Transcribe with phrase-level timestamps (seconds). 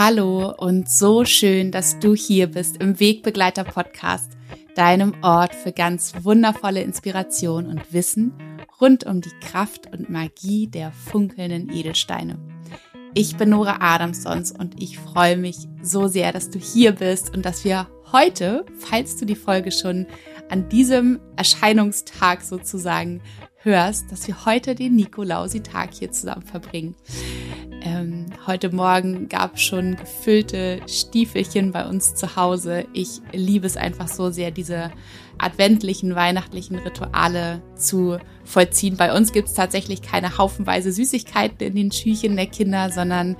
[0.00, 4.30] Hallo und so schön, dass du hier bist im Wegbegleiter Podcast,
[4.76, 8.32] deinem Ort für ganz wundervolle Inspiration und Wissen
[8.80, 12.38] rund um die Kraft und Magie der funkelnden Edelsteine.
[13.12, 17.44] Ich bin Nora Adamsons und ich freue mich so sehr, dass du hier bist und
[17.44, 20.06] dass wir heute, falls du die Folge schon
[20.48, 23.20] an diesem Erscheinungstag sozusagen
[23.56, 26.94] hörst, dass wir heute den Nikolausi-Tag hier zusammen verbringen.
[27.82, 32.86] Ähm, heute Morgen gab es schon gefüllte Stiefelchen bei uns zu Hause.
[32.92, 34.90] Ich liebe es einfach so sehr, diese
[35.38, 38.96] adventlichen, weihnachtlichen Rituale zu vollziehen.
[38.96, 43.36] Bei uns gibt es tatsächlich keine haufenweise Süßigkeiten in den Schüchen der Kinder, sondern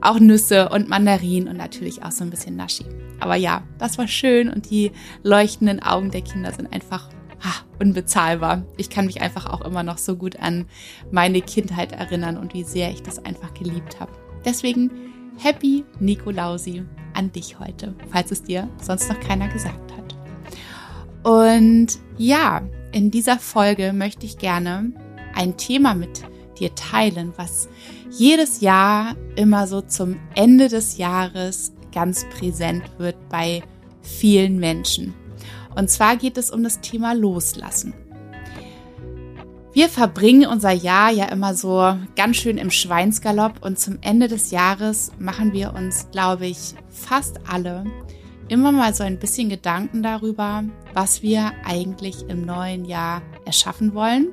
[0.00, 2.84] auch Nüsse und Mandarinen und natürlich auch so ein bisschen Naschi.
[3.20, 7.08] Aber ja, das war schön und die leuchtenden Augen der Kinder sind einfach
[7.78, 8.64] unbezahlbar.
[8.76, 10.66] Ich kann mich einfach auch immer noch so gut an
[11.10, 14.12] meine Kindheit erinnern und wie sehr ich das einfach geliebt habe.
[14.44, 14.90] Deswegen
[15.38, 20.04] Happy Nikolausi an dich heute, falls es dir sonst noch keiner gesagt hat.
[21.24, 24.92] Und ja, in dieser Folge möchte ich gerne
[25.34, 26.22] ein Thema mit
[26.58, 27.68] dir teilen, was
[28.10, 33.62] jedes Jahr immer so zum Ende des Jahres ganz präsent wird bei
[34.02, 35.14] vielen Menschen.
[35.74, 37.94] Und zwar geht es um das Thema Loslassen.
[39.72, 44.52] Wir verbringen unser Jahr ja immer so ganz schön im Schweinsgalopp und zum Ende des
[44.52, 47.84] Jahres machen wir uns, glaube ich, fast alle
[48.48, 54.28] immer mal so ein bisschen Gedanken darüber, was wir eigentlich im neuen Jahr erschaffen wollen,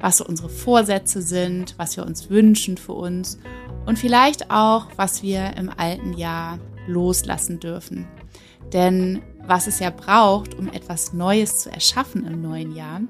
[0.00, 3.38] was so unsere Vorsätze sind, was wir uns wünschen für uns
[3.84, 8.06] und vielleicht auch, was wir im alten Jahr loslassen dürfen.
[8.72, 13.00] Denn was es ja braucht, um etwas Neues zu erschaffen im neuen Jahr,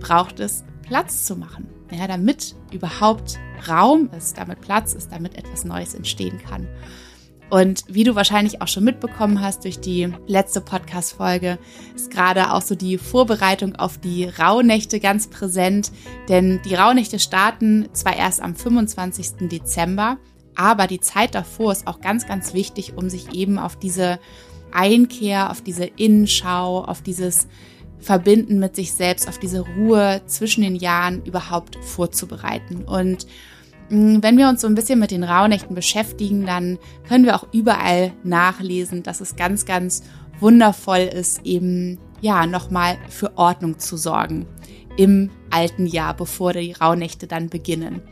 [0.00, 1.68] braucht es Platz zu machen.
[1.90, 6.68] Ja, damit überhaupt Raum ist, damit Platz ist, damit etwas Neues entstehen kann.
[7.50, 11.58] Und wie du wahrscheinlich auch schon mitbekommen hast durch die letzte Podcast-Folge,
[11.94, 15.92] ist gerade auch so die Vorbereitung auf die Rauhnächte ganz präsent.
[16.30, 19.48] Denn die Rauhnächte starten zwar erst am 25.
[19.50, 20.16] Dezember,
[20.54, 24.18] aber die Zeit davor ist auch ganz, ganz wichtig, um sich eben auf diese
[24.72, 27.46] Einkehr, auf diese Innenschau, auf dieses
[27.98, 32.84] Verbinden mit sich selbst, auf diese Ruhe zwischen den Jahren überhaupt vorzubereiten.
[32.84, 33.26] Und
[33.90, 36.78] mm, wenn wir uns so ein bisschen mit den Rauhnächten beschäftigen, dann
[37.08, 40.02] können wir auch überall nachlesen, dass es ganz, ganz
[40.40, 44.46] wundervoll ist, eben ja nochmal für Ordnung zu sorgen
[44.96, 48.02] im alten Jahr, bevor die Rauhnächte dann beginnen.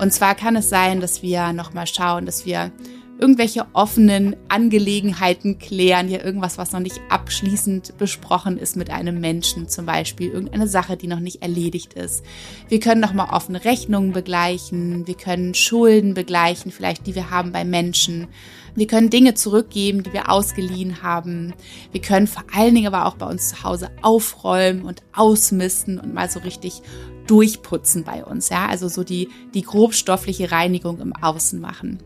[0.00, 2.72] Und zwar kann es sein, dass wir nochmal schauen, dass wir
[3.20, 9.68] irgendwelche offenen Angelegenheiten klären, ja irgendwas, was noch nicht abschließend besprochen ist mit einem Menschen
[9.68, 12.24] zum Beispiel, irgendeine Sache, die noch nicht erledigt ist.
[12.68, 17.64] Wir können nochmal offene Rechnungen begleichen, wir können Schulden begleichen, vielleicht die wir haben bei
[17.64, 18.28] Menschen.
[18.74, 21.54] Wir können Dinge zurückgeben, die wir ausgeliehen haben.
[21.90, 26.14] Wir können vor allen Dingen aber auch bei uns zu Hause aufräumen und ausmisten und
[26.14, 26.80] mal so richtig
[27.26, 31.98] durchputzen bei uns, ja, also so die, die grobstoffliche Reinigung im Außen machen.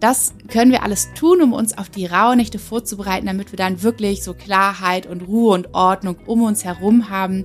[0.00, 4.22] Das können wir alles tun, um uns auf die Rauhnächte vorzubereiten, damit wir dann wirklich
[4.22, 7.44] so Klarheit und Ruhe und Ordnung um uns herum haben.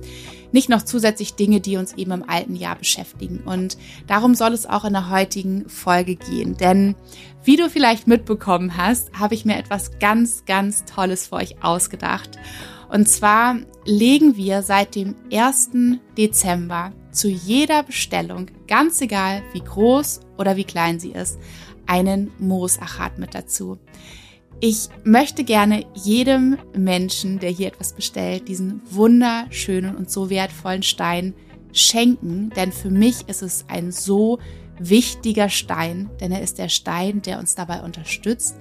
[0.52, 3.40] Nicht noch zusätzlich Dinge, die uns eben im alten Jahr beschäftigen.
[3.44, 3.76] Und
[4.06, 6.56] darum soll es auch in der heutigen Folge gehen.
[6.56, 6.94] Denn
[7.42, 12.38] wie du vielleicht mitbekommen hast, habe ich mir etwas ganz, ganz Tolles für euch ausgedacht.
[12.88, 15.70] Und zwar legen wir seit dem 1.
[16.16, 21.38] Dezember zu jeder Bestellung, ganz egal wie groß oder wie klein sie ist,
[21.86, 23.78] einen Moosachat mit dazu.
[24.60, 31.34] Ich möchte gerne jedem Menschen, der hier etwas bestellt, diesen wunderschönen und so wertvollen Stein
[31.72, 34.38] schenken, denn für mich ist es ein so
[34.78, 38.56] wichtiger Stein, denn er ist der Stein, der uns dabei unterstützt,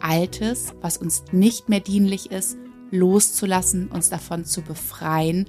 [0.00, 2.56] Altes, was uns nicht mehr dienlich ist,
[2.90, 5.48] loszulassen, uns davon zu befreien,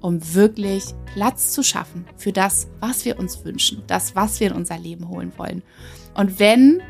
[0.00, 4.56] um wirklich Platz zu schaffen für das, was wir uns wünschen, das, was wir in
[4.56, 5.62] unser Leben holen wollen.
[6.14, 6.82] Und wenn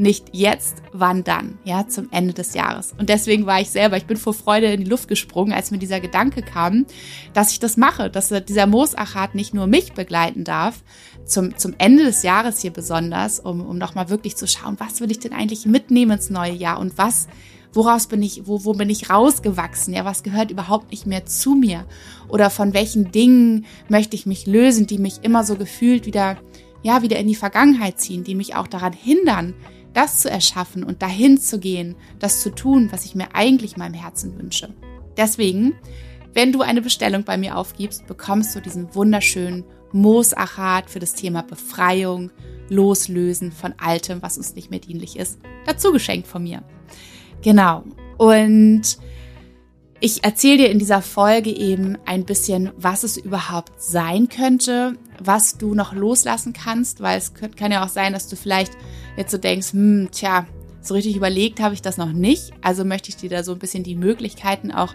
[0.00, 1.58] nicht jetzt, wann dann?
[1.64, 2.94] Ja, zum Ende des Jahres.
[2.98, 5.78] Und deswegen war ich selber, ich bin vor Freude in die Luft gesprungen, als mir
[5.78, 6.86] dieser Gedanke kam,
[7.34, 10.82] dass ich das mache, dass dieser Moosachat nicht nur mich begleiten darf,
[11.26, 15.10] zum, zum Ende des Jahres hier besonders, um, um nochmal wirklich zu schauen, was will
[15.10, 17.28] ich denn eigentlich mitnehmen ins neue Jahr und was,
[17.72, 19.94] woraus bin ich, wo, wo bin ich rausgewachsen?
[19.94, 21.86] Ja, was gehört überhaupt nicht mehr zu mir?
[22.28, 26.36] Oder von welchen Dingen möchte ich mich lösen, die mich immer so gefühlt wieder
[26.82, 29.54] ja, wieder in die Vergangenheit ziehen, die mich auch daran hindern,
[29.92, 33.94] das zu erschaffen und dahin zu gehen, das zu tun, was ich mir eigentlich meinem
[33.94, 34.72] Herzen wünsche.
[35.16, 35.74] Deswegen,
[36.32, 41.42] wenn du eine Bestellung bei mir aufgibst, bekommst du diesen wunderschönen Moosachat für das Thema
[41.42, 42.30] Befreiung,
[42.68, 45.40] loslösen von Altem, was uns nicht mehr dienlich ist.
[45.66, 46.62] Dazu geschenkt von mir.
[47.42, 47.84] Genau.
[48.18, 48.98] Und
[50.00, 55.58] ich erzähle dir in dieser Folge eben ein bisschen, was es überhaupt sein könnte, was
[55.58, 58.72] du noch loslassen kannst, weil es kann ja auch sein, dass du vielleicht
[59.16, 60.46] jetzt so denkst, hm, tja,
[60.80, 62.52] so richtig überlegt habe ich das noch nicht.
[62.62, 64.94] Also möchte ich dir da so ein bisschen die Möglichkeiten auch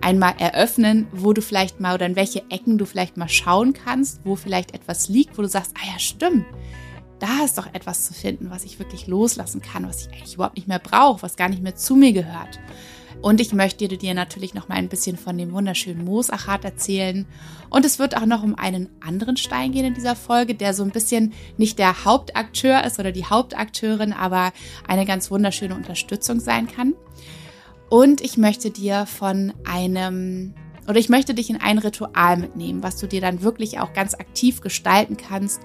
[0.00, 4.20] einmal eröffnen, wo du vielleicht mal oder in welche Ecken du vielleicht mal schauen kannst,
[4.24, 6.44] wo vielleicht etwas liegt, wo du sagst, ah ja, stimmt.
[7.18, 10.56] Da ist doch etwas zu finden, was ich wirklich loslassen kann, was ich eigentlich überhaupt
[10.56, 12.58] nicht mehr brauche, was gar nicht mehr zu mir gehört.
[13.22, 17.26] Und ich möchte dir natürlich noch mal ein bisschen von dem wunderschönen Moosachat erzählen.
[17.70, 20.82] Und es wird auch noch um einen anderen Stein gehen in dieser Folge, der so
[20.82, 24.52] ein bisschen nicht der Hauptakteur ist oder die Hauptakteurin, aber
[24.86, 26.94] eine ganz wunderschöne Unterstützung sein kann.
[27.88, 30.54] Und ich möchte dir von einem
[30.86, 34.14] oder ich möchte dich in ein Ritual mitnehmen, was du dir dann wirklich auch ganz
[34.14, 35.62] aktiv gestalten kannst,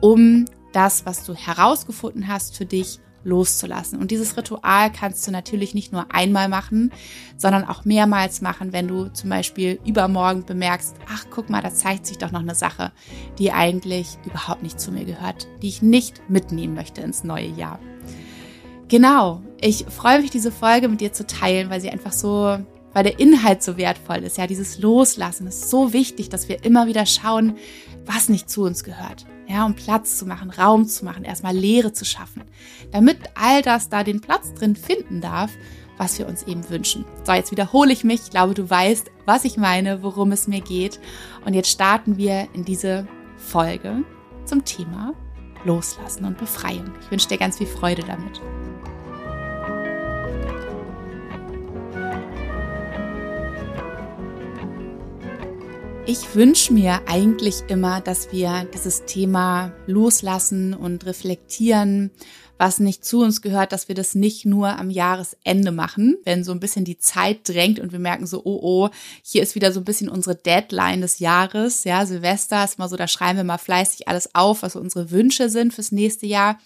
[0.00, 0.46] um
[0.76, 3.98] das, was du herausgefunden hast, für dich loszulassen.
[3.98, 6.92] Und dieses Ritual kannst du natürlich nicht nur einmal machen,
[7.36, 12.06] sondern auch mehrmals machen, wenn du zum Beispiel übermorgen bemerkst, ach guck mal, da zeigt
[12.06, 12.92] sich doch noch eine Sache,
[13.38, 17.80] die eigentlich überhaupt nicht zu mir gehört, die ich nicht mitnehmen möchte ins neue Jahr.
[18.88, 22.58] Genau, ich freue mich, diese Folge mit dir zu teilen, weil sie einfach so,
[22.92, 24.38] weil der Inhalt so wertvoll ist.
[24.38, 27.56] Ja, dieses Loslassen ist so wichtig, dass wir immer wieder schauen,
[28.04, 31.92] was nicht zu uns gehört ja, um Platz zu machen, Raum zu machen, erstmal Leere
[31.92, 32.42] zu schaffen,
[32.90, 35.50] damit all das da den Platz drin finden darf,
[35.98, 37.04] was wir uns eben wünschen.
[37.24, 38.22] So, jetzt wiederhole ich mich.
[38.24, 41.00] Ich glaube, du weißt, was ich meine, worum es mir geht.
[41.44, 43.06] Und jetzt starten wir in diese
[43.38, 44.02] Folge
[44.44, 45.14] zum Thema
[45.64, 46.92] Loslassen und Befreiung.
[47.00, 48.40] Ich wünsche dir ganz viel Freude damit.
[56.08, 62.12] Ich wünsche mir eigentlich immer, dass wir dieses Thema loslassen und reflektieren,
[62.58, 66.52] was nicht zu uns gehört, dass wir das nicht nur am Jahresende machen, wenn so
[66.52, 68.90] ein bisschen die Zeit drängt und wir merken so, oh oh,
[69.24, 72.94] hier ist wieder so ein bisschen unsere Deadline des Jahres, ja, Silvester ist mal so,
[72.94, 76.60] da schreiben wir mal fleißig alles auf, was unsere Wünsche sind fürs nächste Jahr,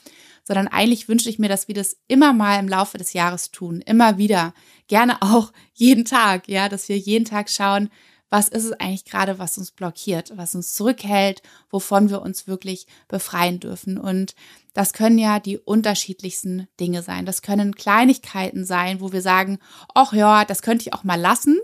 [0.44, 3.80] sondern eigentlich wünsche ich mir, dass wir das immer mal im Laufe des Jahres tun,
[3.80, 4.52] immer wieder,
[4.86, 7.88] gerne auch jeden Tag, ja, dass wir jeden Tag schauen,
[8.30, 12.86] was ist es eigentlich gerade, was uns blockiert, was uns zurückhält, wovon wir uns wirklich
[13.08, 13.98] befreien dürfen.
[13.98, 14.34] Und
[14.72, 17.26] das können ja die unterschiedlichsten Dinge sein.
[17.26, 19.58] Das können Kleinigkeiten sein, wo wir sagen,
[19.94, 21.58] ach ja, das könnte ich auch mal lassen.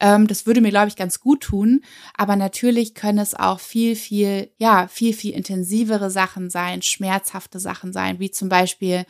[0.00, 1.84] Ähm, das würde mir, glaube ich, ganz gut tun.
[2.16, 7.92] Aber natürlich können es auch viel, viel, ja, viel, viel intensivere Sachen sein, schmerzhafte Sachen
[7.92, 9.04] sein, wie zum Beispiel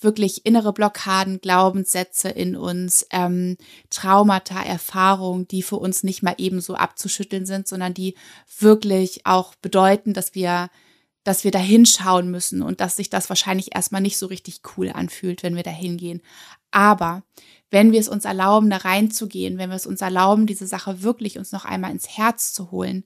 [0.00, 3.56] wirklich innere Blockaden, Glaubenssätze in uns, ähm,
[3.90, 8.14] Traumata, Erfahrungen, die für uns nicht mal eben so abzuschütteln sind, sondern die
[8.58, 10.70] wirklich auch bedeuten, dass wir
[11.22, 14.90] dass wir da hinschauen müssen und dass sich das wahrscheinlich erstmal nicht so richtig cool
[14.90, 16.22] anfühlt, wenn wir da hingehen.
[16.70, 17.22] Aber
[17.70, 21.38] wenn wir es uns erlauben, da reinzugehen, wenn wir es uns erlauben, diese Sache wirklich
[21.38, 23.04] uns noch einmal ins Herz zu holen,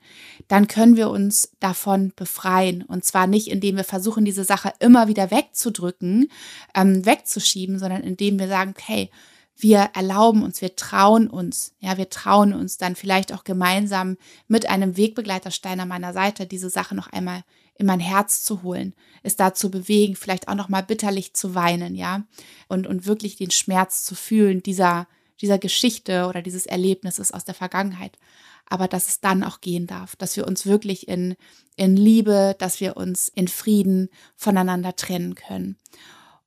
[0.49, 2.83] dann können wir uns davon befreien.
[2.83, 6.31] Und zwar nicht, indem wir versuchen, diese Sache immer wieder wegzudrücken,
[6.75, 9.11] ähm, wegzuschieben, sondern indem wir sagen, okay,
[9.57, 14.17] wir erlauben uns, wir trauen uns, ja, wir trauen uns dann vielleicht auch gemeinsam
[14.49, 17.45] mit einem Wegbegleiterstein an meiner Seite diese Sache noch einmal
[17.77, 21.55] in mein Herz zu holen, es da zu bewegen, vielleicht auch noch mal bitterlich zu
[21.55, 22.25] weinen, ja,
[22.69, 25.09] und und wirklich den Schmerz zu fühlen dieser
[25.41, 28.19] dieser Geschichte oder dieses Erlebnisses aus der Vergangenheit,
[28.67, 31.37] aber dass es dann auch gehen darf, dass wir uns wirklich in
[31.77, 35.77] in Liebe, dass wir uns in Frieden voneinander trennen können.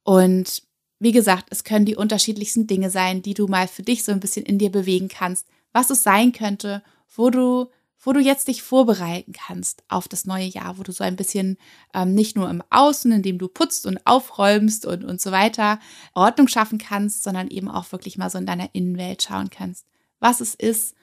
[0.04, 0.64] Und
[1.00, 4.20] wie gesagt, es können die unterschiedlichsten Dinge sein, die du mal für dich so ein
[4.20, 6.82] bisschen in dir bewegen kannst, was es sein könnte,
[7.16, 7.68] wo du
[8.00, 11.58] wo du jetzt dich vorbereiten kannst auf das neue Jahr, wo du so ein bisschen
[11.94, 15.80] ähm, nicht nur im Außen, indem du putzt und aufräumst und, und so weiter,
[16.14, 19.86] Ordnung schaffen kannst, sondern eben auch wirklich mal so in deiner Innenwelt schauen kannst,
[20.20, 20.96] was es ist,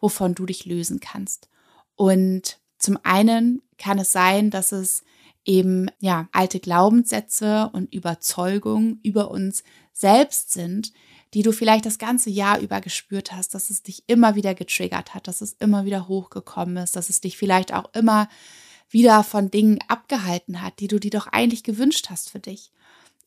[0.00, 1.48] wovon du dich lösen kannst.
[1.94, 5.04] Und zum einen kann es sein, dass es
[5.44, 10.92] eben ja alte Glaubenssätze und Überzeugungen über uns selbst sind,
[11.34, 15.14] die du vielleicht das ganze Jahr über gespürt hast, dass es dich immer wieder getriggert
[15.14, 18.28] hat, dass es immer wieder hochgekommen ist, dass es dich vielleicht auch immer
[18.88, 22.72] wieder von Dingen abgehalten hat, die du dir doch eigentlich gewünscht hast für dich.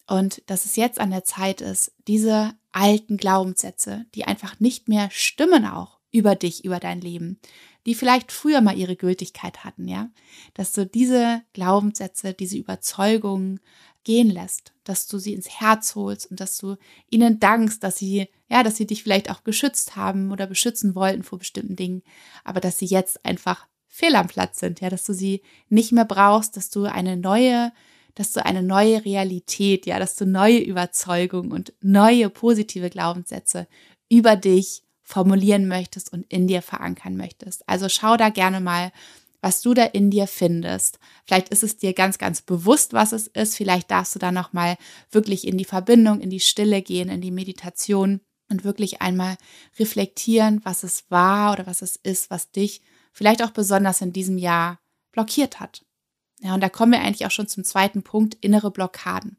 [0.08, 5.10] Und dass es jetzt an der Zeit ist, diese alten Glaubenssätze, die einfach nicht mehr
[5.12, 7.40] stimmen auch über dich, über dein Leben,
[7.86, 10.10] die vielleicht früher mal ihre Gültigkeit hatten, ja,
[10.54, 13.60] dass du diese Glaubenssätze, diese Überzeugungen
[14.04, 16.76] gehen lässt, dass du sie ins Herz holst und dass du
[17.10, 21.24] ihnen dankst, dass sie, ja, dass sie dich vielleicht auch geschützt haben oder beschützen wollten
[21.24, 22.04] vor bestimmten Dingen,
[22.44, 26.06] aber dass sie jetzt einfach fehl am Platz sind, ja, dass du sie nicht mehr
[26.06, 27.72] brauchst, dass du eine neue,
[28.16, 33.68] dass du eine neue Realität, ja, dass du neue Überzeugungen und neue positive Glaubenssätze
[34.10, 37.68] über dich formulieren möchtest und in dir verankern möchtest.
[37.68, 38.92] Also schau da gerne mal,
[39.44, 41.00] was du da in dir findest.
[41.26, 43.58] Vielleicht ist es dir ganz, ganz bewusst, was es ist.
[43.58, 44.78] Vielleicht darfst du da nochmal
[45.12, 49.36] wirklich in die Verbindung, in die Stille gehen, in die Meditation und wirklich einmal
[49.78, 52.82] reflektieren, was es war oder was es ist, was dich
[53.12, 54.80] vielleicht auch besonders in diesem Jahr
[55.12, 55.84] blockiert hat.
[56.40, 59.36] Ja, und da kommen wir eigentlich auch schon zum zweiten Punkt, innere Blockaden.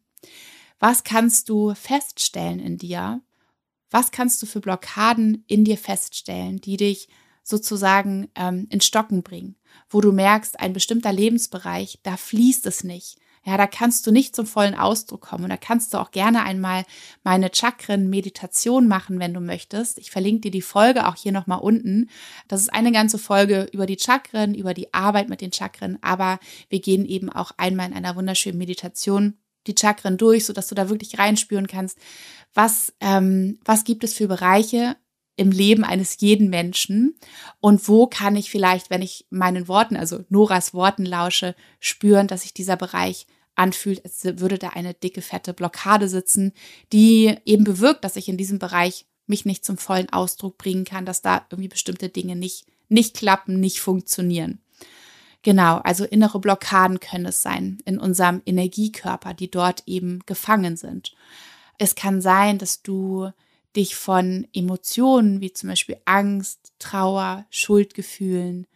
[0.79, 3.23] Was kannst du feststellen in dir?
[3.91, 7.09] Was kannst du für Blockaden in dir feststellen, die dich
[7.45, 9.55] sozusagen ähm, in Stocken bringen,
[9.89, 13.19] wo du merkst, ein bestimmter Lebensbereich, da fließt es nicht.
[13.47, 15.45] Ja, da kannst du nicht zum vollen Ausdruck kommen.
[15.45, 16.85] Und da kannst du auch gerne einmal
[17.25, 19.99] meine Chakren-Meditation machen, wenn du möchtest.
[19.99, 22.09] Ich verlinke dir die Folge auch hier nochmal unten.
[22.49, 25.99] Das ist eine ganze Folge über die Chakren, über die Arbeit mit den Chakren.
[26.01, 26.39] Aber
[26.71, 29.37] wir gehen eben auch einmal in einer wunderschönen Meditation
[29.67, 31.99] die Chakren durch, sodass du da wirklich reinspüren kannst,
[32.55, 34.97] was, ähm, was gibt es für Bereiche
[35.37, 37.17] im Leben eines jeden Menschen
[37.61, 42.43] und wo kann ich vielleicht, wenn ich meinen Worten, also Noras Worten lausche, spüren, dass
[42.43, 43.27] sich dieser Bereich
[43.57, 46.53] anfühlt, als würde da eine dicke, fette Blockade sitzen,
[46.93, 51.07] die eben bewirkt, dass ich in diesem Bereich mich nicht zum vollen Ausdruck bringen kann,
[51.07, 54.61] dass da irgendwie bestimmte Dinge nicht, nicht klappen, nicht funktionieren.
[55.43, 61.15] Genau, also innere Blockaden können es sein in unserem Energiekörper, die dort eben gefangen sind.
[61.79, 63.31] Es kann sein, dass du
[63.77, 68.67] dich von Emotionen wie zum Beispiel Angst, Trauer, Schuldgefühlen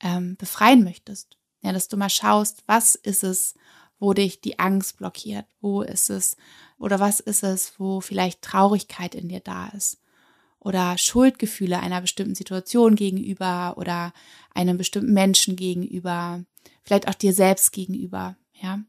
[0.00, 1.36] ähm, befreien möchtest.
[1.62, 3.54] Ja, dass du mal schaust, was ist es,
[3.98, 5.46] wo dich die Angst blockiert?
[5.60, 6.36] Wo ist es
[6.78, 10.00] oder was ist es, wo vielleicht Traurigkeit in dir da ist?
[10.58, 14.12] Oder Schuldgefühle einer bestimmten Situation gegenüber oder
[14.54, 16.44] einem bestimmten Menschen gegenüber,
[16.82, 18.80] vielleicht auch dir selbst gegenüber, ja?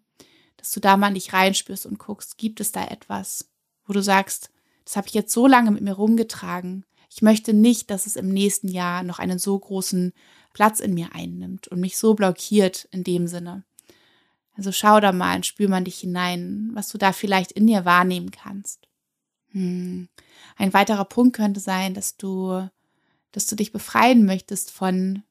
[0.57, 3.49] Dass du da mal nicht reinspürst und guckst, gibt es da etwas,
[3.85, 4.49] wo du sagst,
[4.85, 6.85] das habe ich jetzt so lange mit mir rumgetragen.
[7.09, 10.13] Ich möchte nicht, dass es im nächsten Jahr noch einen so großen
[10.53, 13.63] Platz in mir einnimmt und mich so blockiert in dem Sinne.
[14.55, 17.83] Also schau da mal und spür mal dich hinein, was du da vielleicht in dir
[17.83, 18.87] wahrnehmen kannst.
[19.51, 20.07] Hm.
[20.55, 22.69] Ein weiterer Punkt könnte sein, dass du,
[23.31, 25.23] dass du dich befreien möchtest von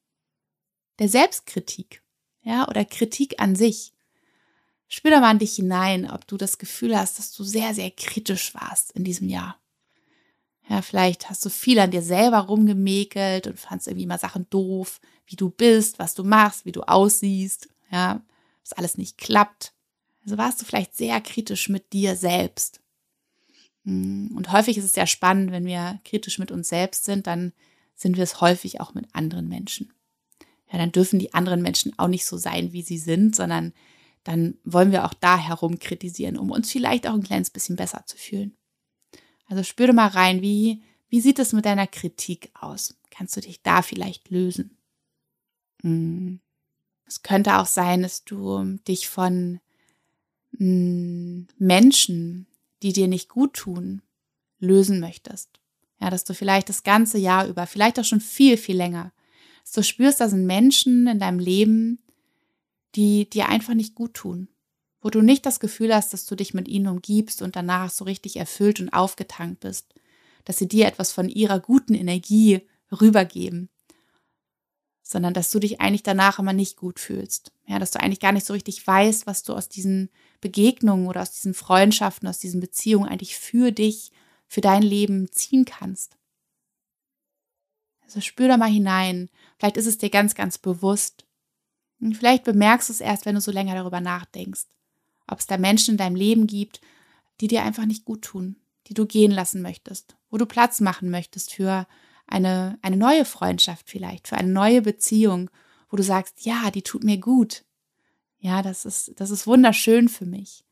[0.99, 2.03] der Selbstkritik,
[2.43, 3.94] ja, oder Kritik an sich.
[4.87, 7.91] Spür da mal in dich hinein, ob du das Gefühl hast, dass du sehr, sehr
[7.91, 9.59] kritisch warst in diesem Jahr.
[10.67, 14.99] Ja, vielleicht hast du viel an dir selber rumgemäkelt und fandst irgendwie mal Sachen doof,
[15.27, 18.21] wie du bist, was du machst, wie du aussiehst, ja,
[18.63, 19.73] dass alles nicht klappt.
[20.23, 22.81] Also warst du vielleicht sehr kritisch mit dir selbst.
[23.83, 27.53] Hm, und häufig ist es ja spannend, wenn wir kritisch mit uns selbst sind, dann
[27.95, 29.93] sind wir es häufig auch mit anderen Menschen.
[30.71, 33.71] Ja, dann dürfen die anderen Menschen auch nicht so sein, wie sie sind, sondern
[34.25, 38.03] dann wollen wir auch da herum kritisieren, um uns vielleicht auch ein kleines bisschen besser
[38.05, 38.57] zu fühlen.
[39.45, 42.95] Also spüre mal rein, wie, wie sieht es mit deiner Kritik aus?
[43.11, 44.77] Kannst du dich da vielleicht lösen?
[45.83, 46.41] Hm.
[47.05, 49.59] Es könnte auch sein, dass du dich von
[50.57, 52.47] hm, Menschen,
[52.81, 54.01] die dir nicht gut tun,
[54.57, 55.59] lösen möchtest.
[56.01, 59.13] Ja, dass du vielleicht das ganze Jahr über, vielleicht auch schon viel, viel länger,
[59.61, 61.99] dass du spürst, da sind Menschen in deinem Leben,
[62.95, 64.49] die dir einfach nicht gut tun,
[65.01, 68.05] wo du nicht das Gefühl hast, dass du dich mit ihnen umgibst und danach so
[68.05, 69.93] richtig erfüllt und aufgetankt bist,
[70.45, 72.61] dass sie dir etwas von ihrer guten Energie
[72.91, 73.69] rübergeben,
[75.01, 77.51] sondern dass du dich eigentlich danach immer nicht gut fühlst.
[77.67, 80.09] Ja, dass du eigentlich gar nicht so richtig weißt, was du aus diesen
[80.41, 84.11] Begegnungen oder aus diesen Freundschaften, aus diesen Beziehungen eigentlich für dich,
[84.47, 86.17] für dein Leben ziehen kannst.
[88.03, 89.29] Also spür da mal hinein.
[89.57, 91.24] Vielleicht ist es dir ganz, ganz bewusst.
[91.99, 94.65] Und vielleicht bemerkst du es erst, wenn du so länger darüber nachdenkst.
[95.27, 96.81] Ob es da Menschen in deinem Leben gibt,
[97.41, 101.09] die dir einfach nicht gut tun, die du gehen lassen möchtest, wo du Platz machen
[101.09, 101.87] möchtest für
[102.27, 105.49] eine, eine neue Freundschaft vielleicht, für eine neue Beziehung,
[105.89, 107.63] wo du sagst, ja, die tut mir gut.
[108.39, 110.63] Ja, das ist, das ist wunderschön für mich.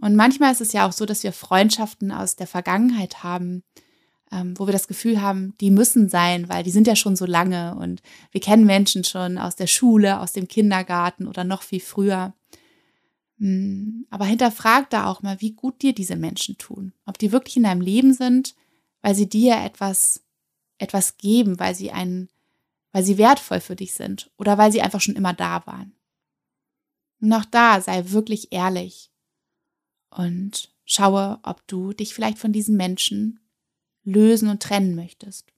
[0.00, 3.64] Und manchmal ist es ja auch so, dass wir Freundschaften aus der Vergangenheit haben,
[4.32, 7.26] ähm, wo wir das Gefühl haben, die müssen sein, weil die sind ja schon so
[7.26, 11.80] lange und wir kennen Menschen schon aus der Schule, aus dem Kindergarten oder noch viel
[11.80, 12.34] früher.
[13.38, 16.92] Hm, aber hinterfrag da auch mal, wie gut dir diese Menschen tun.
[17.06, 18.54] Ob die wirklich in deinem Leben sind,
[19.00, 20.22] weil sie dir etwas,
[20.78, 22.28] etwas geben, weil sie einen,
[22.92, 25.92] weil sie wertvoll für dich sind oder weil sie einfach schon immer da waren.
[27.20, 29.10] Und auch da sei wirklich ehrlich
[30.10, 33.40] und schaue, ob du dich vielleicht von diesen Menschen
[34.08, 35.52] lösen und trennen möchtest.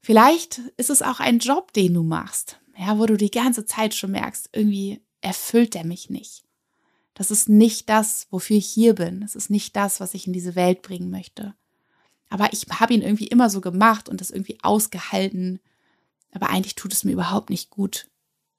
[0.00, 3.94] Vielleicht ist es auch ein Job, den du machst, ja, wo du die ganze Zeit
[3.94, 6.44] schon merkst, irgendwie, erfüllt er mich nicht.
[7.14, 9.20] Das ist nicht das, wofür ich hier bin.
[9.20, 11.54] Das ist nicht das, was ich in diese Welt bringen möchte.
[12.28, 15.60] Aber ich habe ihn irgendwie immer so gemacht und das irgendwie ausgehalten.
[16.32, 18.08] Aber eigentlich tut es mir überhaupt nicht gut.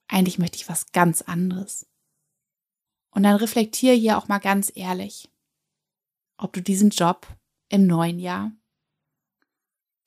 [0.07, 1.85] Eigentlich möchte ich was ganz anderes.
[3.11, 5.29] Und dann reflektiere hier auch mal ganz ehrlich,
[6.37, 7.27] ob du diesen Job
[7.69, 8.51] im neuen Jahr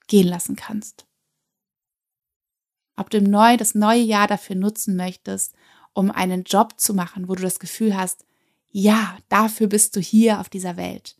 [0.08, 1.06] gehen lassen kannst.
[2.96, 5.54] Ob du Neu, das neue Jahr dafür nutzen möchtest,
[5.92, 8.24] um einen Job zu machen, wo du das Gefühl hast,
[8.70, 11.16] ja, dafür bist du hier auf dieser Welt.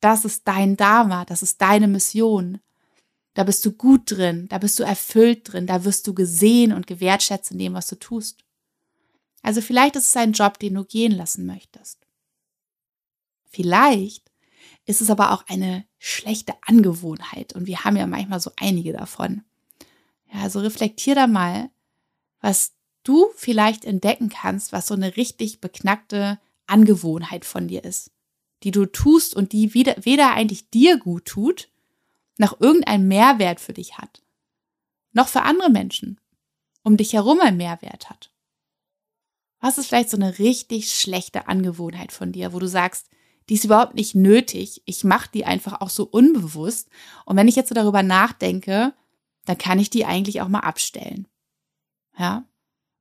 [0.00, 2.60] Das ist dein Dharma, das ist deine Mission.
[3.34, 6.86] Da bist du gut drin, da bist du erfüllt drin, da wirst du gesehen und
[6.86, 8.44] gewertschätzt in dem, was du tust.
[9.42, 11.98] Also vielleicht ist es ein Job, den du gehen lassen möchtest.
[13.44, 14.31] Vielleicht
[14.84, 19.42] ist es aber auch eine schlechte Angewohnheit und wir haben ja manchmal so einige davon.
[20.32, 21.70] Ja, also reflektier da mal,
[22.40, 22.72] was
[23.04, 28.10] du vielleicht entdecken kannst, was so eine richtig beknackte Angewohnheit von dir ist,
[28.62, 31.68] die du tust und die weder, weder eigentlich dir gut tut,
[32.38, 34.22] noch irgendeinen Mehrwert für dich hat,
[35.12, 36.18] noch für andere Menschen
[36.82, 38.30] um dich herum einen Mehrwert hat.
[39.60, 43.08] Was ist vielleicht so eine richtig schlechte Angewohnheit von dir, wo du sagst,
[43.52, 46.88] die ist überhaupt nicht nötig, ich mache die einfach auch so unbewusst
[47.26, 48.94] und wenn ich jetzt so darüber nachdenke,
[49.44, 51.28] dann kann ich die eigentlich auch mal abstellen.
[52.16, 52.48] Ja?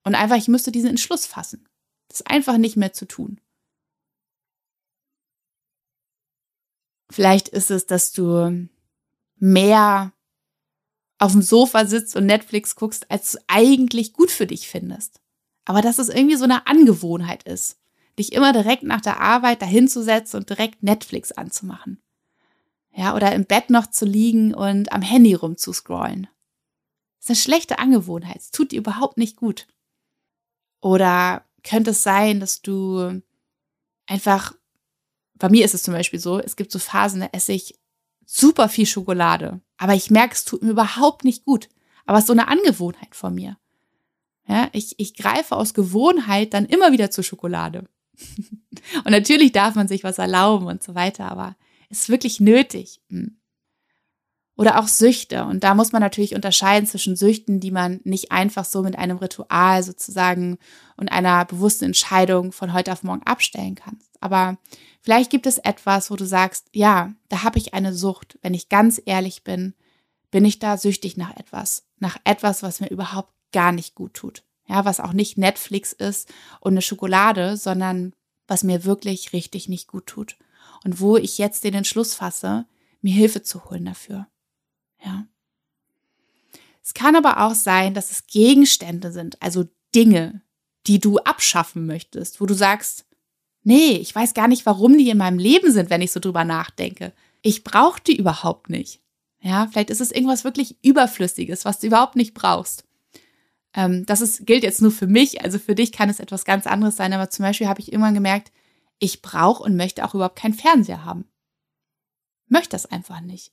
[0.03, 1.69] Und einfach, ich müsste diesen Entschluss fassen.
[2.09, 3.39] Das einfach nicht mehr zu tun.
[7.09, 8.67] Vielleicht ist es, dass du
[9.37, 10.11] mehr
[11.17, 15.21] auf dem Sofa sitzt und Netflix guckst, als du eigentlich gut für dich findest.
[15.63, 17.80] Aber dass es irgendwie so eine Angewohnheit ist,
[18.17, 22.01] dich immer direkt nach der Arbeit dahinzusetzen und direkt Netflix anzumachen.
[22.93, 26.27] Ja, oder im Bett noch zu liegen und am Handy rumzuscrollen.
[27.17, 28.37] Das ist eine schlechte Angewohnheit.
[28.37, 29.67] Es tut dir überhaupt nicht gut.
[30.81, 33.21] Oder könnte es sein, dass du
[34.07, 34.55] einfach,
[35.35, 37.79] bei mir ist es zum Beispiel so, es gibt so Phasen, da esse ich
[38.25, 39.61] super viel Schokolade.
[39.77, 41.69] Aber ich merke, es tut mir überhaupt nicht gut.
[42.05, 43.57] Aber es ist so eine Angewohnheit von mir.
[44.47, 47.87] Ja, ich, ich greife aus Gewohnheit dann immer wieder zur Schokolade.
[49.03, 51.55] und natürlich darf man sich was erlauben und so weiter, aber
[51.89, 53.01] ist wirklich nötig.
[53.09, 53.37] Hm.
[54.57, 55.45] Oder auch Süchte.
[55.45, 59.17] Und da muss man natürlich unterscheiden zwischen Süchten, die man nicht einfach so mit einem
[59.17, 60.57] Ritual sozusagen
[60.97, 64.11] und einer bewussten Entscheidung von heute auf morgen abstellen kannst.
[64.21, 64.57] Aber
[65.01, 68.37] vielleicht gibt es etwas, wo du sagst, ja, da habe ich eine Sucht.
[68.41, 69.73] Wenn ich ganz ehrlich bin,
[70.31, 71.87] bin ich da süchtig nach etwas.
[71.97, 74.43] Nach etwas, was mir überhaupt gar nicht gut tut.
[74.67, 78.13] Ja, was auch nicht Netflix ist und eine Schokolade, sondern
[78.47, 80.37] was mir wirklich richtig nicht gut tut.
[80.83, 82.65] Und wo ich jetzt den Entschluss fasse,
[83.01, 84.27] mir Hilfe zu holen dafür.
[85.03, 85.25] Ja.
[86.83, 90.41] Es kann aber auch sein, dass es Gegenstände sind, also Dinge,
[90.87, 93.05] die du abschaffen möchtest, wo du sagst,
[93.63, 96.43] nee, ich weiß gar nicht, warum die in meinem Leben sind, wenn ich so drüber
[96.43, 97.13] nachdenke.
[97.41, 99.01] Ich brauche die überhaupt nicht.
[99.41, 102.85] Ja, vielleicht ist es irgendwas wirklich Überflüssiges, was du überhaupt nicht brauchst.
[103.73, 106.67] Ähm, das ist, gilt jetzt nur für mich, also für dich kann es etwas ganz
[106.67, 108.51] anderes sein, aber zum Beispiel habe ich irgendwann gemerkt,
[108.99, 111.25] ich brauche und möchte auch überhaupt keinen Fernseher haben.
[112.47, 113.51] Möchte das einfach nicht.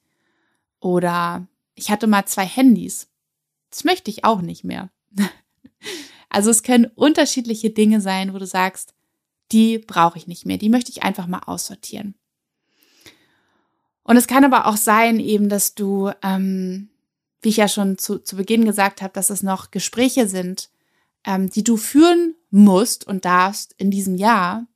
[0.81, 3.09] Oder ich hatte mal zwei Handys.
[3.70, 4.90] Das möchte ich auch nicht mehr.
[6.28, 8.94] also es können unterschiedliche Dinge sein, wo du sagst,
[9.52, 12.14] die brauche ich nicht mehr, die möchte ich einfach mal aussortieren.
[14.02, 16.88] Und es kann aber auch sein, eben, dass du ähm,
[17.40, 20.70] wie ich ja schon zu, zu Beginn gesagt habe, dass es noch Gespräche sind,
[21.24, 24.66] ähm, die du führen musst und darfst in diesem Jahr,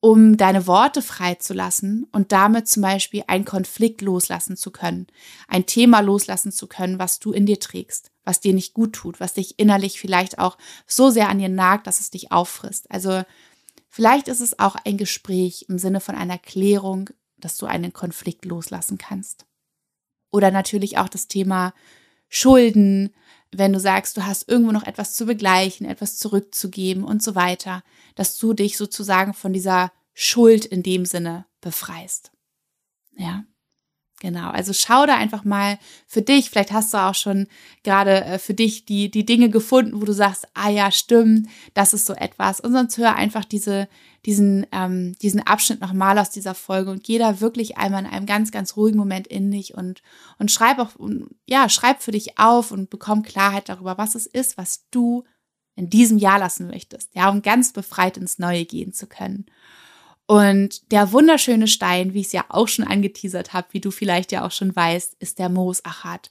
[0.00, 5.06] um deine Worte freizulassen und damit zum Beispiel einen Konflikt loslassen zu können,
[5.46, 9.20] ein Thema loslassen zu können, was du in dir trägst, was dir nicht gut tut,
[9.20, 12.90] was dich innerlich vielleicht auch so sehr an dir nagt, dass es dich auffrisst.
[12.90, 13.22] Also
[13.88, 18.44] vielleicht ist es auch ein Gespräch im Sinne von einer Klärung, dass du einen Konflikt
[18.44, 19.46] loslassen kannst.
[20.32, 21.72] Oder natürlich auch das Thema
[22.28, 23.14] Schulden,
[23.52, 27.84] wenn du sagst, du hast irgendwo noch etwas zu begleichen, etwas zurückzugeben und so weiter,
[28.14, 32.32] dass du dich sozusagen von dieser Schuld in dem Sinne befreist.
[33.16, 33.44] Ja.
[34.22, 36.48] Genau, also schau da einfach mal für dich.
[36.48, 37.48] Vielleicht hast du auch schon
[37.82, 41.92] gerade äh, für dich die, die Dinge gefunden, wo du sagst, ah ja, stimmt, das
[41.92, 42.60] ist so etwas.
[42.60, 43.88] Und sonst hör einfach diese,
[44.24, 48.26] diesen, ähm, diesen Abschnitt nochmal aus dieser Folge und geh da wirklich einmal in einem
[48.26, 50.02] ganz, ganz ruhigen Moment in dich und,
[50.38, 50.92] und schreib auch,
[51.48, 55.24] ja, schreib für dich auf und bekomm Klarheit darüber, was es ist, was du
[55.74, 57.12] in diesem Jahr lassen möchtest.
[57.16, 59.46] Ja, um ganz befreit ins Neue gehen zu können.
[60.32, 64.32] Und der wunderschöne Stein, wie ich es ja auch schon angeteasert habe, wie du vielleicht
[64.32, 66.30] ja auch schon weißt, ist der Moosachat.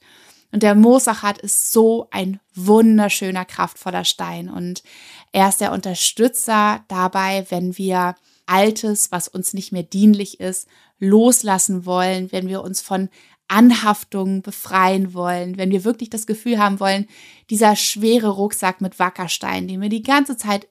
[0.50, 4.50] Und der Moosachat ist so ein wunderschöner, kraftvoller Stein.
[4.50, 4.82] Und
[5.30, 10.66] er ist der Unterstützer dabei, wenn wir Altes, was uns nicht mehr dienlich ist,
[10.98, 13.08] loslassen wollen, wenn wir uns von
[13.46, 17.06] Anhaftungen befreien wollen, wenn wir wirklich das Gefühl haben wollen,
[17.50, 20.66] dieser schwere Rucksack mit Wackerstein, den wir die ganze Zeit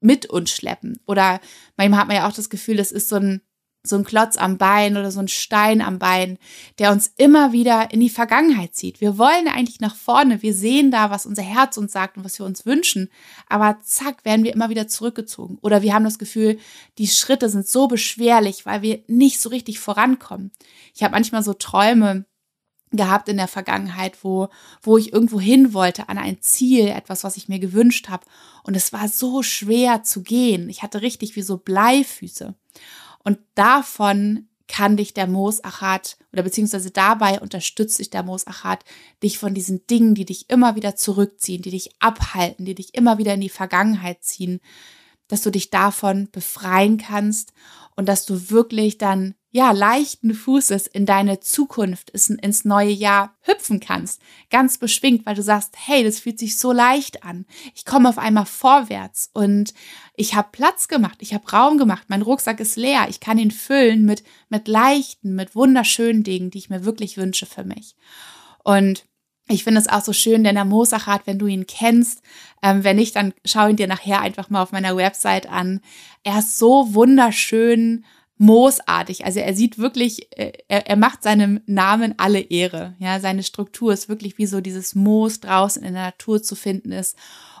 [0.00, 0.98] mit uns schleppen.
[1.06, 1.40] Oder
[1.76, 3.42] manchmal hat man ja auch das Gefühl, es ist so ein
[3.82, 6.38] so ein Klotz am Bein oder so ein Stein am Bein,
[6.78, 9.00] der uns immer wieder in die Vergangenheit zieht.
[9.00, 12.38] Wir wollen eigentlich nach vorne, wir sehen da, was unser Herz uns sagt und was
[12.38, 13.08] wir uns wünschen,
[13.48, 15.58] aber zack, werden wir immer wieder zurückgezogen.
[15.62, 16.58] Oder wir haben das Gefühl,
[16.98, 20.50] die Schritte sind so beschwerlich, weil wir nicht so richtig vorankommen.
[20.94, 22.26] Ich habe manchmal so Träume,
[22.92, 24.48] gehabt in der Vergangenheit, wo,
[24.82, 28.26] wo ich irgendwo hin wollte, an ein Ziel, etwas, was ich mir gewünscht habe.
[28.62, 30.68] Und es war so schwer zu gehen.
[30.68, 32.54] Ich hatte richtig wie so Bleifüße.
[33.24, 38.84] Und davon kann dich der Moosachat oder beziehungsweise dabei unterstützt dich der Moosachat,
[39.22, 43.18] dich von diesen Dingen, die dich immer wieder zurückziehen, die dich abhalten, die dich immer
[43.18, 44.60] wieder in die Vergangenheit ziehen,
[45.28, 47.52] dass du dich davon befreien kannst
[47.96, 53.80] und dass du wirklich dann ja, leichten Fußes in deine Zukunft, ins neue Jahr hüpfen
[53.80, 54.20] kannst.
[54.50, 57.46] Ganz beschwingt, weil du sagst, hey, das fühlt sich so leicht an.
[57.74, 59.72] Ich komme auf einmal vorwärts und
[60.14, 63.50] ich habe Platz gemacht, ich habe Raum gemacht, mein Rucksack ist leer, ich kann ihn
[63.50, 67.96] füllen mit, mit leichten, mit wunderschönen Dingen, die ich mir wirklich wünsche für mich.
[68.64, 69.06] Und
[69.48, 72.22] ich finde es auch so schön, denn der Mosachat, wenn du ihn kennst,
[72.62, 75.80] ähm, wenn nicht, dann schau ihn dir nachher einfach mal auf meiner Website an.
[76.22, 78.04] Er ist so wunderschön
[78.36, 79.24] moosartig.
[79.24, 82.94] Also er sieht wirklich, äh, er, er macht seinem Namen alle Ehre.
[82.98, 86.92] Ja, seine Struktur ist wirklich wie so dieses Moos draußen in der Natur zu finden
[86.92, 87.16] ist.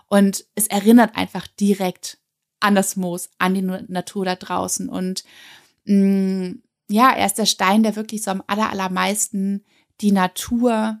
[0.08, 2.18] Und es erinnert einfach direkt
[2.60, 4.88] an das Moos, an die Natur da draußen.
[4.88, 5.24] Und
[5.84, 9.64] mh, mm, ja, er ist der Stein, der wirklich so am aller, allermeisten
[10.00, 10.98] die Natur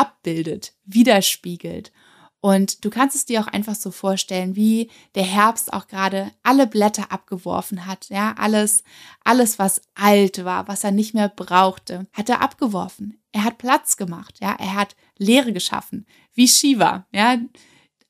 [0.00, 1.92] abbildet, widerspiegelt.
[2.40, 6.66] Und du kannst es dir auch einfach so vorstellen, wie der Herbst auch gerade alle
[6.66, 8.82] Blätter abgeworfen hat, ja, alles,
[9.22, 13.20] alles, was alt war, was er nicht mehr brauchte, hat er abgeworfen.
[13.32, 17.36] Er hat Platz gemacht, ja, er hat Leere geschaffen, wie Shiva, ja,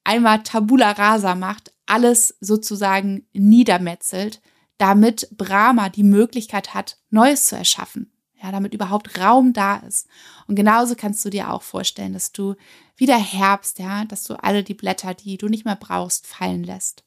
[0.05, 4.41] einmal Tabula rasa macht, alles sozusagen niedermetzelt,
[4.79, 10.09] damit Brahma die Möglichkeit hat, Neues zu erschaffen ja, damit überhaupt Raum da ist.
[10.47, 12.55] Und genauso kannst du dir auch vorstellen, dass du
[12.97, 17.05] wieder Herbst, ja, dass du alle die Blätter, die du nicht mehr brauchst, fallen lässt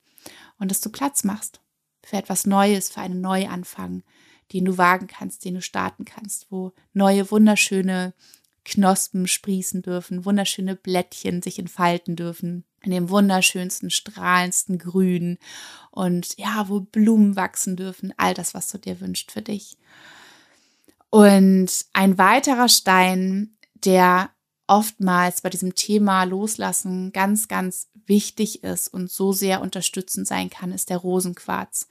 [0.59, 1.61] und dass du Platz machst
[2.03, 4.03] für etwas Neues, für einen Neuanfang,
[4.51, 8.13] den du wagen kannst, den du starten kannst, wo neue wunderschöne
[8.65, 15.37] Knospen sprießen dürfen, wunderschöne Blättchen sich entfalten dürfen, in dem wunderschönsten, strahlendsten Grün
[15.91, 19.77] und ja, wo Blumen wachsen dürfen, all das, was du dir wünscht für dich.
[21.13, 24.31] Und ein weiterer Stein, der
[24.65, 30.71] oftmals bei diesem Thema Loslassen ganz, ganz wichtig ist und so sehr unterstützend sein kann,
[30.71, 31.87] ist der Rosenquarz.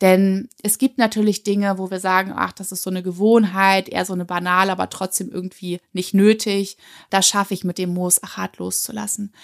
[0.00, 4.06] Denn es gibt natürlich Dinge, wo wir sagen, ach, das ist so eine Gewohnheit, eher
[4.06, 6.78] so eine banale, aber trotzdem irgendwie nicht nötig.
[7.10, 9.34] Das schaffe ich mit dem Moos Achat loszulassen.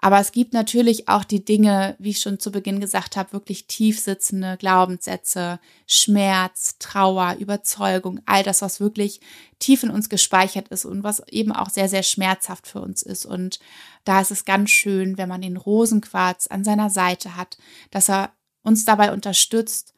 [0.00, 3.66] Aber es gibt natürlich auch die Dinge, wie ich schon zu Beginn gesagt habe, wirklich
[3.66, 9.20] tief sitzende Glaubenssätze, Schmerz, Trauer, Überzeugung, all das, was wirklich
[9.58, 13.26] tief in uns gespeichert ist und was eben auch sehr, sehr schmerzhaft für uns ist.
[13.26, 13.58] Und
[14.04, 17.58] da ist es ganz schön, wenn man den Rosenquarz an seiner Seite hat,
[17.90, 18.32] dass er
[18.62, 19.94] uns dabei unterstützt,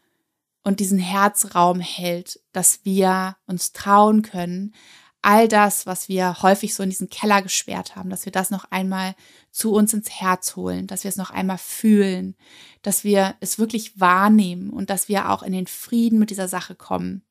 [0.63, 4.75] und diesen Herzraum hält, dass wir uns trauen können,
[5.23, 8.65] all das, was wir häufig so in diesen Keller gesperrt haben, dass wir das noch
[8.71, 9.15] einmal
[9.51, 12.37] zu uns ins Herz holen, dass wir es noch einmal fühlen,
[12.83, 16.75] dass wir es wirklich wahrnehmen und dass wir auch in den Frieden mit dieser Sache
[16.75, 17.23] kommen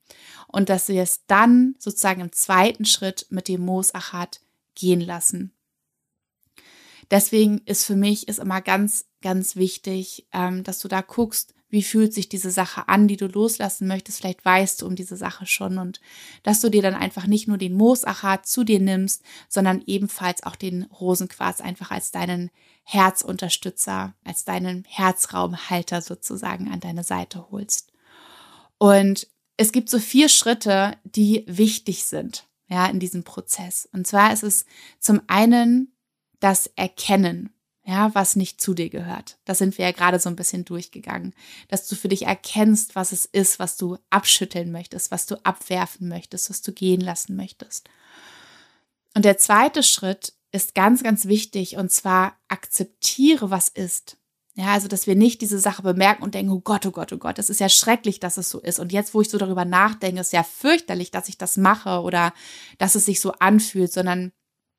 [0.48, 4.42] und dass wir es dann sozusagen im zweiten Schritt mit dem Moosachat
[4.76, 5.54] gehen lassen.
[7.12, 11.84] Deswegen ist für mich ist immer ganz, ganz wichtig, ähm, dass du da guckst, wie
[11.84, 14.20] fühlt sich diese Sache an, die du loslassen möchtest.
[14.20, 16.02] Vielleicht weißt du um diese Sache schon und
[16.44, 20.56] dass du dir dann einfach nicht nur den Moosachat zu dir nimmst, sondern ebenfalls auch
[20.56, 22.50] den Rosenquarz einfach als deinen
[22.84, 27.92] Herzunterstützer, als deinen Herzraumhalter sozusagen an deine Seite holst.
[28.80, 29.28] Und
[29.58, 33.88] es gibt so vier Schritte, die wichtig sind, ja, in diesem Prozess.
[33.92, 34.66] Und zwar ist es
[35.00, 35.94] zum einen
[36.40, 37.54] das Erkennen
[37.90, 39.40] ja, was nicht zu dir gehört.
[39.46, 41.34] Das sind wir ja gerade so ein bisschen durchgegangen,
[41.70, 46.08] dass du für dich erkennst, was es ist, was du abschütteln möchtest, was du abwerfen
[46.08, 47.90] möchtest, was du gehen lassen möchtest.
[49.16, 54.18] Und der zweite Schritt ist ganz, ganz wichtig und zwar akzeptiere, was ist.
[54.54, 57.18] Ja, also, dass wir nicht diese Sache bemerken und denken, oh Gott, oh Gott, oh
[57.18, 58.78] Gott, das ist ja schrecklich, dass es so ist.
[58.78, 62.34] Und jetzt, wo ich so darüber nachdenke, ist ja fürchterlich, dass ich das mache oder
[62.78, 64.32] dass es sich so anfühlt, sondern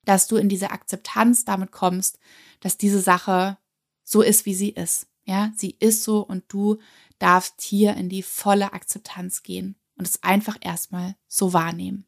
[0.05, 2.19] dass du in diese Akzeptanz damit kommst,
[2.61, 3.59] dass diese Sache
[4.05, 5.07] so ist, wie sie ist.
[5.25, 6.79] Ja, sie ist so und du
[7.19, 12.07] darfst hier in die volle Akzeptanz gehen und es einfach erstmal so wahrnehmen.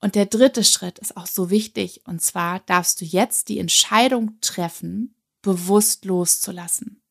[0.00, 4.38] Und der dritte Schritt ist auch so wichtig und zwar darfst du jetzt die Entscheidung
[4.40, 7.02] treffen, bewusst loszulassen.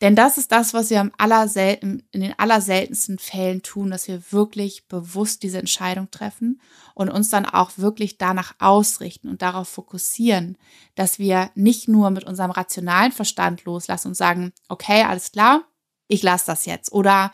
[0.00, 4.22] Denn das ist das, was wir am allerselten, in den allerseltensten Fällen tun, dass wir
[4.30, 6.60] wirklich bewusst diese Entscheidung treffen
[6.94, 10.56] und uns dann auch wirklich danach ausrichten und darauf fokussieren,
[10.94, 15.64] dass wir nicht nur mit unserem rationalen Verstand loslassen und sagen, okay, alles klar,
[16.08, 16.92] ich lasse das jetzt.
[16.92, 17.30] Oder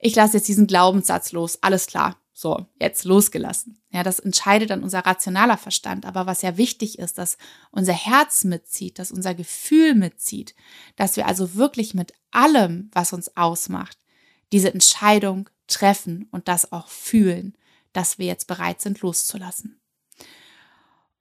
[0.00, 3.80] ich lasse jetzt diesen Glaubenssatz los, alles klar, so, jetzt losgelassen.
[3.90, 6.04] Ja, das entscheidet dann unser rationaler Verstand.
[6.04, 7.38] Aber was ja wichtig ist, dass
[7.70, 10.54] unser Herz mitzieht, dass unser Gefühl mitzieht,
[10.96, 13.96] dass wir also wirklich mit allem, was uns ausmacht,
[14.52, 17.56] diese Entscheidung treffen und das auch fühlen,
[17.94, 19.80] dass wir jetzt bereit sind, loszulassen.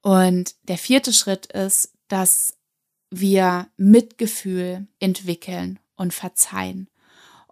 [0.01, 2.57] Und der vierte Schritt ist, dass
[3.09, 6.89] wir Mitgefühl entwickeln und verzeihen.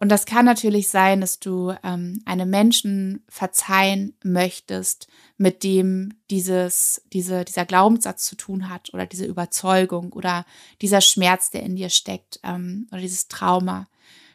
[0.03, 7.01] Und das kann natürlich sein, dass du ähm, einem Menschen verzeihen möchtest, mit dem dieses,
[7.13, 10.45] diese, dieser Glaubenssatz zu tun hat oder diese Überzeugung oder
[10.81, 13.87] dieser Schmerz, der in dir steckt ähm, oder dieses Trauma,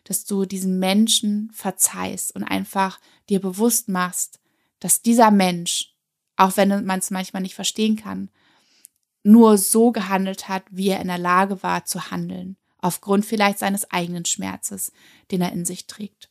[0.04, 4.40] dass du diesen Menschen verzeihst und einfach dir bewusst machst,
[4.80, 5.92] dass dieser Mensch,
[6.36, 8.30] auch wenn man es manchmal nicht verstehen kann,
[9.22, 13.90] nur so gehandelt hat, wie er in der Lage war zu handeln aufgrund vielleicht seines
[13.90, 14.92] eigenen Schmerzes,
[15.30, 16.30] den er in sich trägt.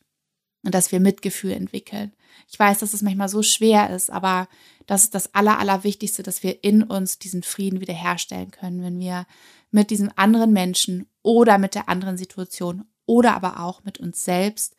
[0.64, 2.12] Und dass wir Mitgefühl entwickeln.
[2.48, 4.48] Ich weiß, dass es manchmal so schwer ist, aber
[4.86, 9.26] das ist das Aller, Allerwichtigste, dass wir in uns diesen Frieden wiederherstellen können, wenn wir
[9.70, 14.76] mit diesem anderen Menschen oder mit der anderen Situation oder aber auch mit uns selbst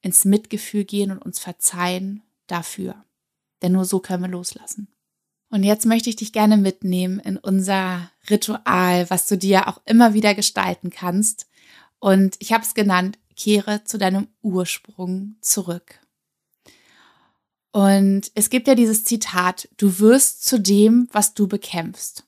[0.00, 3.04] ins Mitgefühl gehen und uns verzeihen dafür.
[3.62, 4.93] Denn nur so können wir loslassen.
[5.54, 10.12] Und jetzt möchte ich dich gerne mitnehmen in unser Ritual, was du dir auch immer
[10.12, 11.46] wieder gestalten kannst.
[12.00, 16.00] Und ich habe es genannt, kehre zu deinem Ursprung zurück.
[17.70, 22.24] Und es gibt ja dieses Zitat, du wirst zu dem, was du bekämpfst.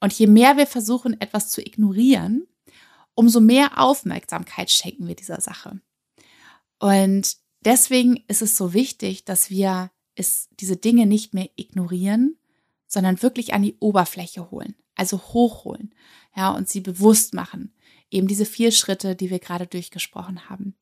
[0.00, 2.46] Und je mehr wir versuchen, etwas zu ignorieren,
[3.14, 5.78] umso mehr Aufmerksamkeit schenken wir dieser Sache.
[6.78, 12.38] Und deswegen ist es so wichtig, dass wir es, diese Dinge nicht mehr ignorieren,
[12.92, 15.94] sondern wirklich an die Oberfläche holen, also hochholen,
[16.36, 17.72] ja, und sie bewusst machen.
[18.10, 20.76] Eben diese vier Schritte, die wir gerade durchgesprochen haben.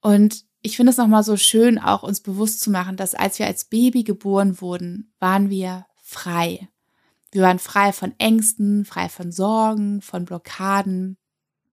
[0.00, 3.46] Und ich finde es nochmal so schön, auch uns bewusst zu machen, dass als wir
[3.46, 6.68] als Baby geboren wurden, waren wir frei.
[7.32, 11.16] Wir waren frei von Ängsten, frei von Sorgen, von Blockaden.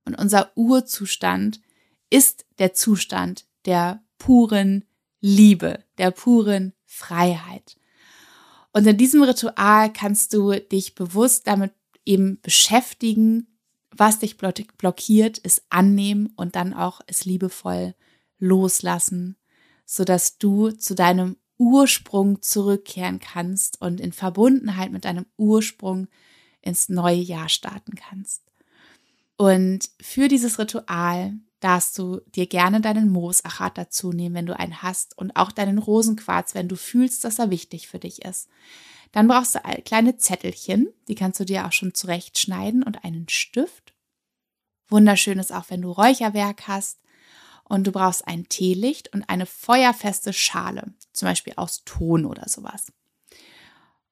[0.03, 1.61] Und unser Urzustand
[2.09, 4.83] ist der Zustand der puren
[5.19, 7.77] Liebe, der puren Freiheit.
[8.77, 11.73] Und in diesem Ritual kannst du dich bewusst damit
[12.05, 13.47] eben beschäftigen,
[13.89, 17.95] was dich blockiert, es annehmen und dann auch es liebevoll
[18.37, 19.35] loslassen,
[19.83, 26.07] sodass du zu deinem Ursprung zurückkehren kannst und in Verbundenheit mit deinem Ursprung
[26.61, 28.43] ins neue Jahr starten kannst.
[29.37, 34.81] Und für dieses Ritual darfst du dir gerne deinen Moosachat dazu nehmen, wenn du einen
[34.81, 38.47] hast und auch deinen Rosenquarz, wenn du fühlst, dass er wichtig für dich ist.
[39.11, 43.93] Dann brauchst du kleine Zettelchen, die kannst du dir auch schon zurechtschneiden und einen Stift.
[44.89, 46.99] Wunderschön ist auch, wenn du Räucherwerk hast
[47.63, 52.91] und du brauchst ein Teelicht und eine feuerfeste Schale, zum Beispiel aus Ton oder sowas.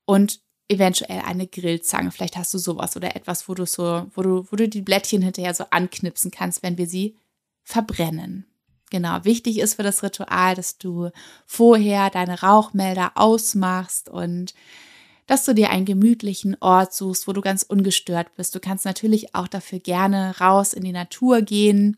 [0.06, 2.12] Und eventuell eine Grillzange.
[2.12, 5.22] Vielleicht hast du sowas oder etwas, wo du so, wo du, wo du die Blättchen
[5.22, 7.16] hinterher so anknipsen kannst, wenn wir sie
[7.66, 8.46] verbrennen.
[8.92, 11.10] Genau, wichtig ist für das Ritual, dass du
[11.46, 14.54] vorher deine Rauchmelder ausmachst und
[15.28, 18.54] dass du dir einen gemütlichen Ort suchst, wo du ganz ungestört bist.
[18.54, 21.98] Du kannst natürlich auch dafür gerne raus in die Natur gehen,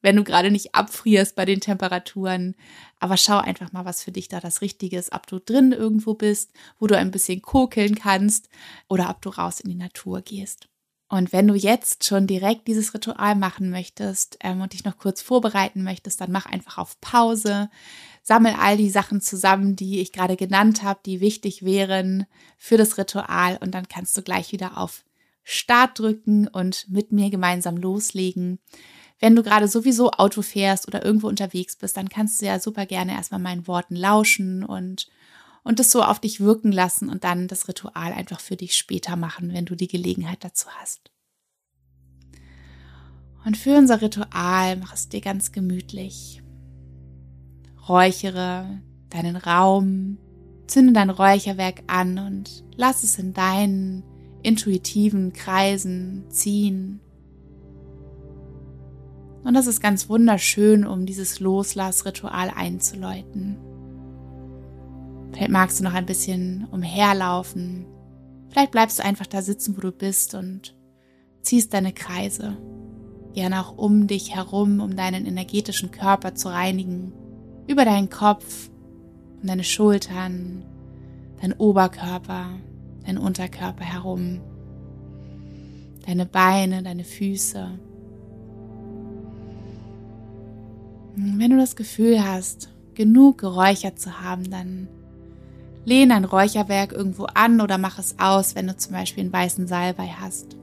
[0.00, 2.54] wenn du gerade nicht abfrierst bei den Temperaturen.
[3.00, 6.14] Aber schau einfach mal, was für dich da das Richtige ist, ob du drin irgendwo
[6.14, 8.48] bist, wo du ein bisschen kokeln kannst
[8.88, 10.67] oder ob du raus in die Natur gehst.
[11.08, 15.22] Und wenn du jetzt schon direkt dieses Ritual machen möchtest ähm, und dich noch kurz
[15.22, 17.70] vorbereiten möchtest, dann mach einfach auf Pause,
[18.22, 22.26] sammel all die Sachen zusammen, die ich gerade genannt habe, die wichtig wären
[22.58, 25.04] für das Ritual und dann kannst du gleich wieder auf
[25.44, 28.58] Start drücken und mit mir gemeinsam loslegen.
[29.18, 32.84] Wenn du gerade sowieso Auto fährst oder irgendwo unterwegs bist, dann kannst du ja super
[32.84, 35.08] gerne erstmal meinen Worten lauschen und
[35.64, 39.16] und es so auf dich wirken lassen und dann das Ritual einfach für dich später
[39.16, 41.10] machen, wenn du die Gelegenheit dazu hast.
[43.44, 46.42] Und für unser Ritual mach es dir ganz gemütlich.
[47.88, 50.18] Räuchere deinen Raum,
[50.66, 54.04] Zünde dein Räucherwerk an und lass es in deinen
[54.42, 57.00] intuitiven Kreisen ziehen.
[59.44, 63.56] Und das ist ganz wunderschön, um dieses Loslassritual einzuläuten.
[65.38, 67.86] Vielleicht magst du noch ein bisschen umherlaufen.
[68.48, 70.74] Vielleicht bleibst du einfach da sitzen, wo du bist und
[71.42, 72.56] ziehst deine Kreise.
[73.34, 77.12] Gerne auch um dich herum, um deinen energetischen Körper zu reinigen.
[77.68, 78.68] Über deinen Kopf,
[79.40, 80.64] um deine Schultern,
[81.40, 82.48] dein Oberkörper,
[83.06, 84.40] dein Unterkörper herum.
[86.04, 87.78] Deine Beine, deine Füße.
[91.14, 94.88] Wenn du das Gefühl hast, genug geräuchert zu haben, dann
[95.88, 99.66] lehne ein Räucherwerk irgendwo an oder mach es aus, wenn du zum Beispiel einen weißen
[99.66, 100.56] Salbei hast.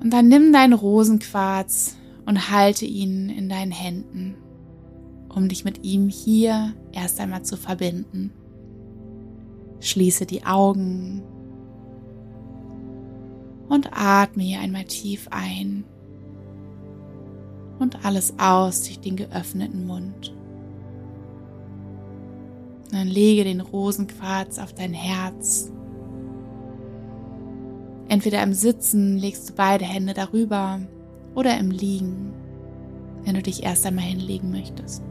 [0.00, 4.36] Und dann nimm deinen Rosenquarz und halte ihn in deinen Händen,
[5.28, 8.32] um dich mit ihm hier erst einmal zu verbinden.
[9.80, 11.22] Schließe die Augen
[13.68, 15.84] und atme hier einmal tief ein
[17.80, 20.34] und alles aus durch den geöffneten Mund.
[22.92, 25.72] dann lege den Rosenquarz auf dein Herz.
[28.08, 30.80] Entweder im Sitzen legst du beide Hände darüber
[31.34, 32.32] oder im Liegen,
[33.24, 35.02] wenn du dich erst einmal hinlegen möchtest.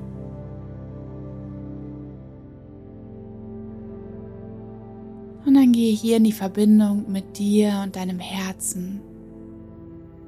[5.46, 9.00] Und dann gehe hier in die Verbindung mit dir und deinem Herzen.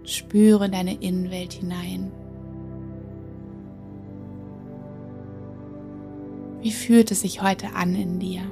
[0.03, 2.11] Spüre deine Innenwelt hinein.
[6.61, 8.43] Wie fühlt es sich heute an in dir?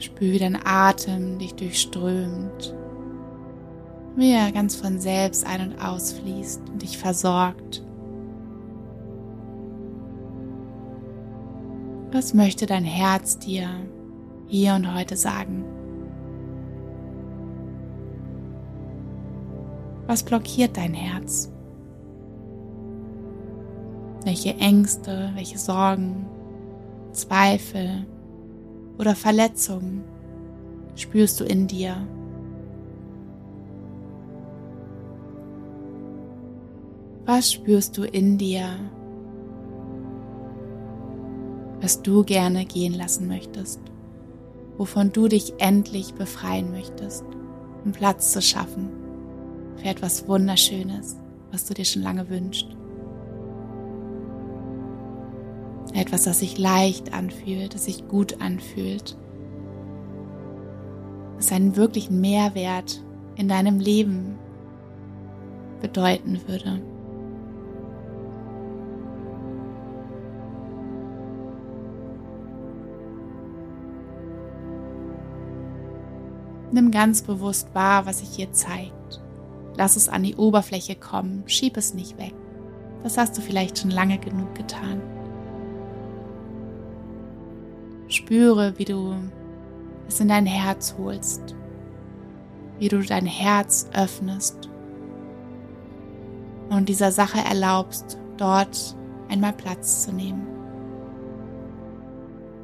[0.00, 2.74] Spür, wie dein Atem dich durchströmt,
[4.16, 7.84] wie er ganz von selbst ein- und ausfließt und dich versorgt.
[12.10, 13.68] Was möchte dein Herz dir
[14.46, 15.64] hier und heute sagen?
[20.06, 21.53] Was blockiert dein Herz?
[24.24, 26.26] Welche Ängste, welche Sorgen,
[27.12, 28.06] Zweifel
[28.98, 30.02] oder Verletzungen
[30.96, 31.96] spürst du in dir.
[37.26, 38.66] Was spürst du in dir,
[41.80, 43.80] was du gerne gehen lassen möchtest,
[44.76, 47.24] wovon du dich endlich befreien möchtest,
[47.84, 48.90] um Platz zu schaffen
[49.76, 51.16] für etwas Wunderschönes,
[51.50, 52.76] was du dir schon lange wünschst?
[55.94, 59.16] Etwas, das sich leicht anfühlt, das sich gut anfühlt.
[61.36, 63.02] Das einen wirklichen Mehrwert
[63.36, 64.36] in deinem Leben
[65.80, 66.82] bedeuten würde.
[76.72, 79.22] Nimm ganz bewusst wahr, was sich hier zeigt.
[79.76, 82.34] Lass es an die Oberfläche kommen, schieb es nicht weg.
[83.04, 85.00] Das hast du vielleicht schon lange genug getan.
[88.14, 89.12] Spüre, wie du
[90.06, 91.56] es in dein Herz holst,
[92.78, 94.70] wie du dein Herz öffnest
[96.70, 98.94] und dieser Sache erlaubst, dort
[99.28, 100.46] einmal Platz zu nehmen.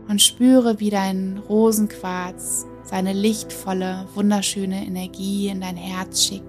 [0.08, 6.46] Und spüre, wie dein Rosenquarz seine lichtvolle, wunderschöne Energie in dein Herz schickt.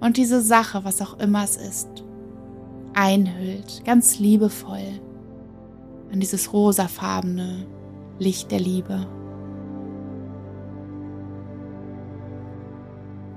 [0.00, 1.88] Und diese Sache, was auch immer es ist,
[2.92, 5.00] einhüllt, ganz liebevoll
[6.12, 7.66] an dieses rosafarbene
[8.18, 9.06] Licht der Liebe.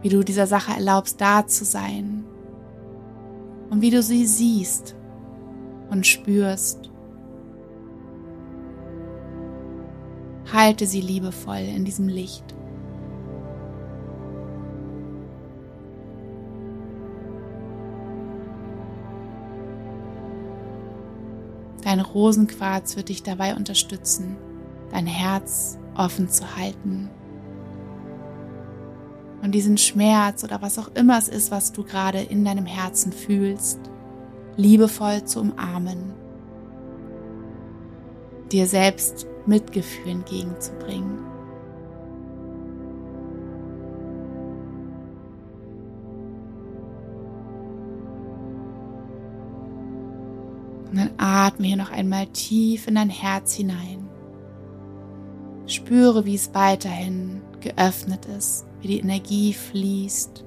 [0.01, 2.23] Wie du dieser Sache erlaubst, da zu sein
[3.69, 4.95] und wie du sie siehst
[5.89, 6.89] und spürst.
[10.51, 12.55] Halte sie liebevoll in diesem Licht.
[21.87, 24.35] Dein Rosenquarz wird dich dabei unterstützen,
[24.91, 27.09] dein Herz offen zu halten.
[29.41, 33.13] Und diesen Schmerz oder was auch immer es ist, was du gerade in deinem Herzen
[33.13, 33.79] fühlst,
[34.57, 36.11] liebevoll zu umarmen.
[38.51, 41.26] Dir selbst Mitgefühl entgegenzubringen.
[50.97, 54.09] Und dann atme hier noch einmal tief in dein Herz hinein.
[55.67, 60.45] Spüre, wie es weiterhin geöffnet ist, wie die Energie fließt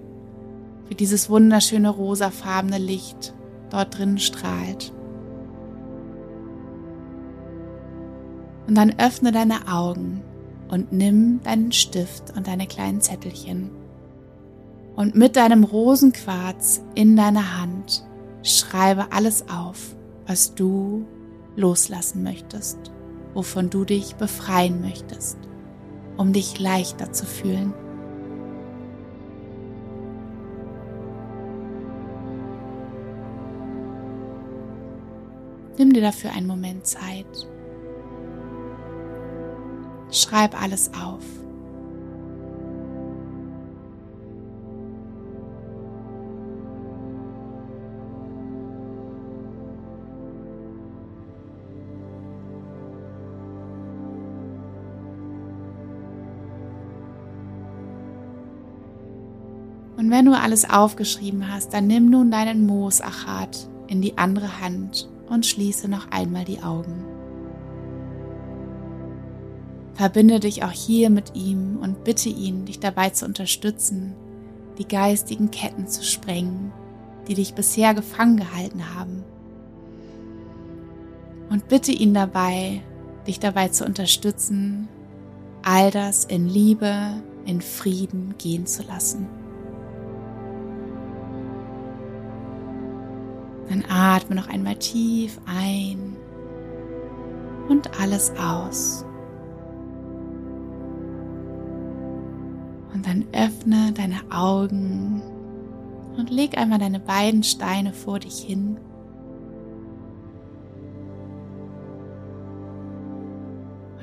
[0.90, 3.32] wie dieses wunderschöne rosafarbene Licht
[3.70, 4.92] dort drin strahlt.
[8.66, 10.22] Und dann öffne deine Augen
[10.68, 13.70] und nimm deinen Stift und deine kleinen Zettelchen.
[14.96, 18.04] Und mit deinem Rosenquarz in deiner Hand
[18.42, 19.94] schreibe alles auf,
[20.26, 21.06] was du
[21.56, 22.78] loslassen möchtest,
[23.34, 25.38] wovon du dich befreien möchtest,
[26.16, 27.74] um dich leichter zu fühlen.
[35.78, 37.48] Nimm dir dafür einen Moment Zeit.
[40.10, 41.24] Schreib alles auf.
[60.10, 65.08] Und wenn du alles aufgeschrieben hast, dann nimm nun deinen Moosachat in die andere Hand
[65.28, 67.04] und schließe noch einmal die Augen.
[69.94, 74.16] Verbinde dich auch hier mit ihm und bitte ihn, dich dabei zu unterstützen,
[74.78, 76.72] die geistigen Ketten zu sprengen,
[77.28, 79.22] die dich bisher gefangen gehalten haben.
[81.50, 82.82] Und bitte ihn dabei,
[83.28, 84.88] dich dabei zu unterstützen,
[85.62, 89.39] all das in Liebe, in Frieden gehen zu lassen.
[93.70, 96.16] Dann atme noch einmal tief ein
[97.68, 99.04] und alles aus.
[102.92, 105.22] Und dann öffne deine Augen
[106.16, 108.76] und leg einmal deine beiden Steine vor dich hin.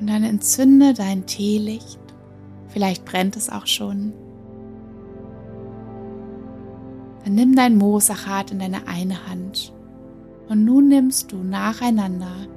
[0.00, 2.00] Und dann entzünde dein Teelicht.
[2.68, 4.14] Vielleicht brennt es auch schon.
[7.28, 9.74] Dann nimm dein Moosachat in deine eine Hand.
[10.48, 12.48] Und nun nimmst du nacheinander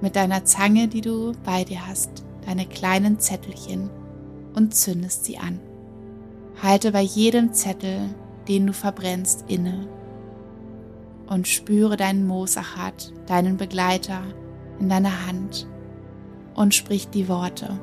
[0.00, 2.08] mit deiner Zange, die du bei dir hast,
[2.46, 3.90] deine kleinen Zettelchen
[4.54, 5.58] und zündest sie an.
[6.62, 8.14] Halte bei jedem Zettel,
[8.46, 9.88] den du verbrennst, inne
[11.26, 14.22] und spüre deinen Moosachat, deinen Begleiter,
[14.78, 15.66] in deiner Hand
[16.54, 17.80] und sprich die Worte.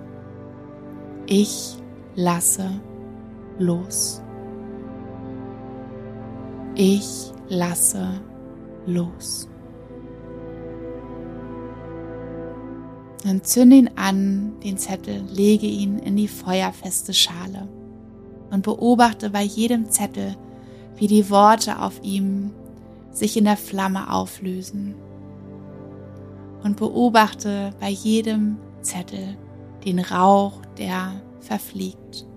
[1.26, 1.76] Ich
[2.16, 2.80] lasse
[3.60, 4.22] los.
[6.78, 8.20] Ich lasse
[8.86, 9.48] los.
[13.24, 17.70] Dann zünde ihn an, den Zettel, lege ihn in die feuerfeste Schale
[18.52, 20.36] und beobachte bei jedem Zettel,
[20.98, 22.52] wie die Worte auf ihm
[23.10, 24.96] sich in der Flamme auflösen.
[26.62, 29.38] Und beobachte bei jedem Zettel
[29.86, 32.28] den Rauch, der verfliegt.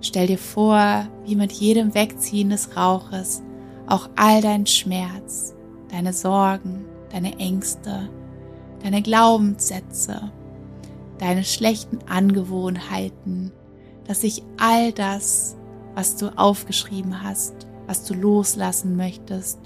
[0.00, 3.42] Stell dir vor, wie mit jedem Wegziehen des Rauches
[3.88, 5.54] auch all dein Schmerz,
[5.90, 8.08] deine Sorgen, deine Ängste,
[8.82, 10.30] deine Glaubenssätze,
[11.18, 13.52] deine schlechten Angewohnheiten,
[14.06, 15.56] dass sich all das,
[15.94, 19.58] was du aufgeschrieben hast, was du loslassen möchtest,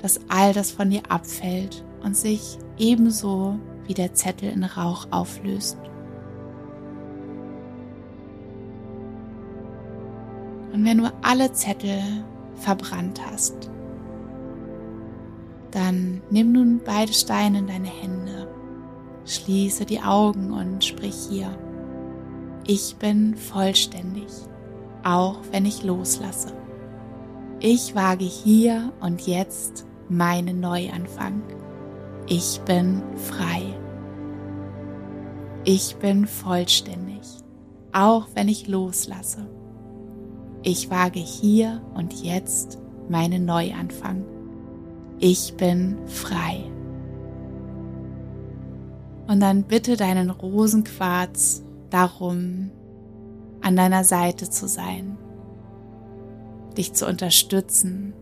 [0.00, 5.78] dass all das von dir abfällt und sich ebenso wie der Zettel in Rauch auflöst.
[10.72, 12.00] Und wenn du alle Zettel
[12.58, 13.70] verbrannt hast,
[15.70, 18.48] dann nimm nun beide Steine in deine Hände
[19.28, 21.50] Schließe die Augen und sprich hier.
[22.66, 24.26] Ich bin vollständig,
[25.04, 26.54] auch wenn ich loslasse.
[27.60, 31.42] Ich wage hier und jetzt meinen Neuanfang.
[32.26, 33.62] Ich bin frei.
[35.64, 37.20] Ich bin vollständig,
[37.92, 39.46] auch wenn ich loslasse.
[40.62, 42.78] Ich wage hier und jetzt
[43.08, 44.24] meinen Neuanfang.
[45.20, 46.64] Ich bin frei.
[49.28, 52.70] Und dann bitte deinen Rosenquarz darum,
[53.60, 55.16] an deiner Seite zu sein,
[56.76, 58.14] dich zu unterstützen.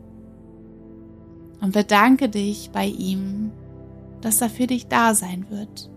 [1.61, 3.51] Und bedanke dich bei ihm,
[4.21, 5.91] dass er für dich da sein wird,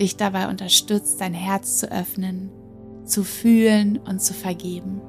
[0.00, 2.50] dich dabei unterstützt, dein Herz zu öffnen,
[3.04, 5.00] zu fühlen und zu vergeben.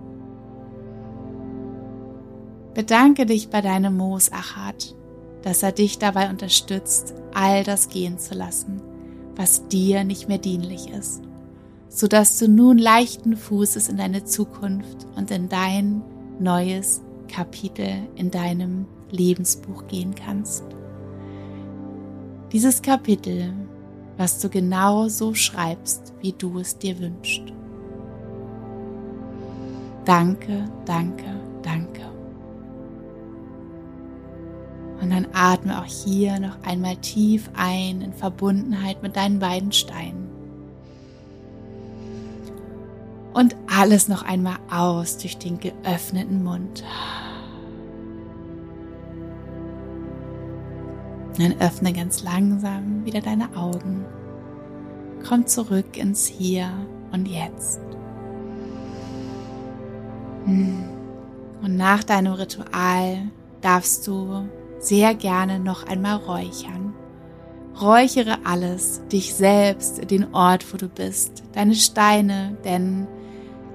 [2.78, 4.96] Bedanke dich bei deinem Moosachat,
[5.42, 8.82] dass er dich dabei unterstützt, all das gehen zu lassen
[9.38, 11.22] was dir nicht mehr dienlich ist,
[11.90, 16.02] so dass du nun leichten Fußes in deine Zukunft und in dein
[16.40, 20.64] neues Kapitel in deinem Lebensbuch gehen kannst.
[22.52, 23.54] Dieses Kapitel,
[24.18, 27.44] was du genau so schreibst, wie du es dir wünschst.
[30.06, 31.26] Danke, danke,
[31.62, 32.17] danke.
[35.02, 40.28] Und dann atme auch hier noch einmal tief ein in Verbundenheit mit deinen beiden Steinen.
[43.34, 46.84] Und alles noch einmal aus durch den geöffneten Mund.
[51.38, 54.06] Dann öffne ganz langsam wieder deine Augen.
[55.28, 56.72] Komm zurück ins Hier
[57.12, 57.80] und Jetzt.
[60.46, 60.84] Hm.
[61.62, 63.30] Und nach deinem Ritual
[63.62, 64.48] darfst du
[64.80, 66.94] sehr gerne noch einmal räuchern.
[67.80, 73.08] Räuchere alles, dich selbst, den Ort, wo du bist, deine Steine, denn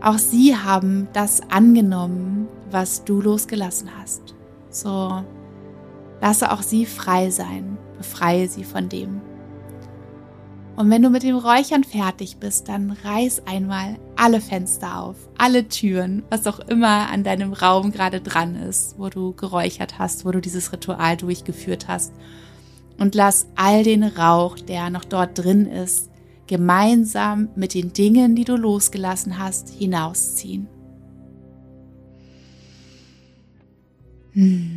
[0.00, 4.34] auch sie haben das angenommen, was du losgelassen hast.
[4.70, 5.22] So,
[6.20, 9.20] lasse auch sie frei sein, befreie sie von dem.
[10.74, 15.68] Und wenn du mit dem Räuchern fertig bist, dann reiß einmal alle Fenster auf, alle
[15.68, 20.30] Türen, was auch immer an deinem Raum gerade dran ist, wo du geräuchert hast, wo
[20.30, 22.12] du dieses Ritual durchgeführt hast.
[22.98, 26.10] Und lass all den Rauch, der noch dort drin ist,
[26.46, 30.68] gemeinsam mit den Dingen, die du losgelassen hast, hinausziehen.
[34.32, 34.71] Hm.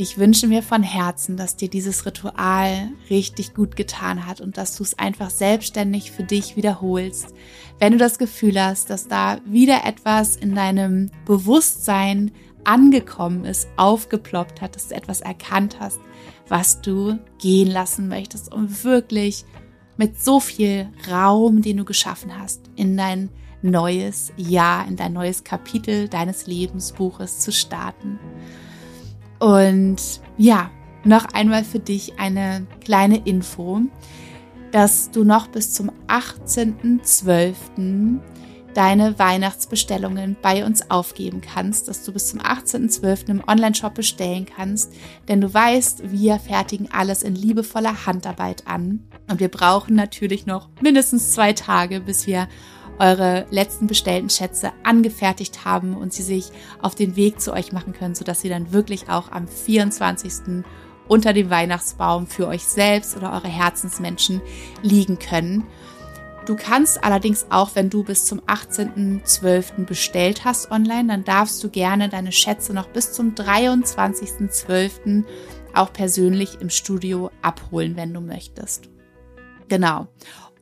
[0.00, 4.76] Ich wünsche mir von Herzen, dass dir dieses Ritual richtig gut getan hat und dass
[4.76, 7.34] du es einfach selbstständig für dich wiederholst.
[7.80, 12.30] Wenn du das Gefühl hast, dass da wieder etwas in deinem Bewusstsein
[12.62, 15.98] angekommen ist, aufgeploppt hat, dass du etwas erkannt hast,
[16.46, 19.44] was du gehen lassen möchtest, um wirklich
[19.96, 23.30] mit so viel Raum, den du geschaffen hast, in dein
[23.62, 28.20] neues Jahr, in dein neues Kapitel deines Lebensbuches zu starten.
[29.38, 30.70] Und ja,
[31.04, 33.80] noch einmal für dich eine kleine Info,
[34.72, 38.18] dass du noch bis zum 18.12.
[38.74, 43.30] deine Weihnachtsbestellungen bei uns aufgeben kannst, dass du bis zum 18.12.
[43.30, 44.92] im Onlineshop bestellen kannst,
[45.28, 50.68] denn du weißt, wir fertigen alles in liebevoller Handarbeit an und wir brauchen natürlich noch
[50.80, 52.48] mindestens zwei Tage, bis wir
[52.98, 57.92] eure letzten bestellten Schätze angefertigt haben und sie sich auf den Weg zu euch machen
[57.92, 60.64] können, sodass sie dann wirklich auch am 24.
[61.06, 64.42] unter dem Weihnachtsbaum für euch selbst oder eure Herzensmenschen
[64.82, 65.66] liegen können.
[66.48, 69.84] Du kannst allerdings auch, wenn du bis zum 18.12.
[69.84, 75.24] bestellt hast online, dann darfst du gerne deine Schätze noch bis zum 23.12.
[75.74, 78.88] auch persönlich im Studio abholen, wenn du möchtest.
[79.68, 80.08] Genau.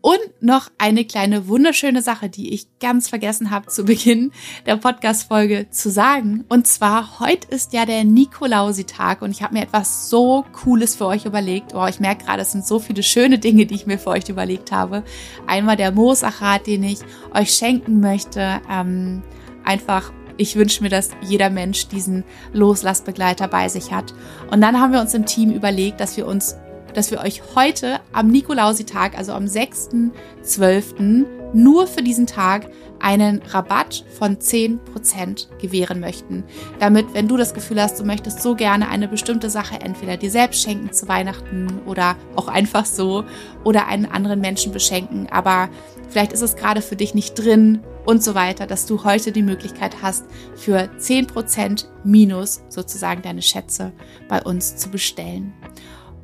[0.06, 4.30] Und noch eine kleine wunderschöne Sache, die ich ganz vergessen habe zu Beginn
[4.64, 6.44] der Podcast-Folge zu sagen.
[6.48, 11.06] Und zwar, heute ist ja der Nikolausi-Tag und ich habe mir etwas so Cooles für
[11.06, 11.74] euch überlegt.
[11.74, 14.28] Oh, ich merke gerade, es sind so viele schöne Dinge, die ich mir für euch
[14.28, 15.02] überlegt habe.
[15.48, 17.00] Einmal der Moosachat, den ich
[17.34, 18.60] euch schenken möchte.
[18.70, 19.24] Ähm,
[19.64, 24.14] einfach ich wünsche mir, dass jeder Mensch diesen Loslassbegleiter bei sich hat.
[24.50, 26.56] Und dann haben wir uns im Team überlegt, dass wir uns
[26.96, 34.04] dass wir euch heute am Nikolausitag, also am 6.12., nur für diesen Tag einen Rabatt
[34.18, 36.44] von 10% gewähren möchten.
[36.80, 40.30] Damit, wenn du das Gefühl hast, du möchtest so gerne eine bestimmte Sache entweder dir
[40.30, 43.24] selbst schenken zu Weihnachten oder auch einfach so
[43.62, 45.68] oder einen anderen Menschen beschenken, aber
[46.08, 49.42] vielleicht ist es gerade für dich nicht drin und so weiter, dass du heute die
[49.42, 50.24] Möglichkeit hast,
[50.54, 53.92] für 10% minus sozusagen deine Schätze
[54.28, 55.52] bei uns zu bestellen.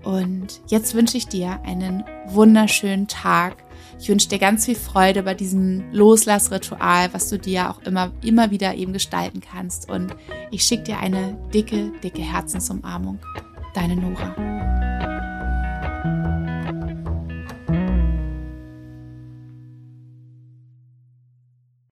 [0.04, 3.56] Und jetzt wünsche ich dir einen wunderschönen Tag.
[3.98, 8.50] Ich wünsche dir ganz viel Freude bei diesem Loslassritual, was du dir auch immer, immer
[8.50, 9.88] wieder eben gestalten kannst.
[9.88, 10.14] Und
[10.50, 13.18] ich schicke dir eine dicke, dicke Herzensumarmung.
[13.74, 14.81] Deine Nora.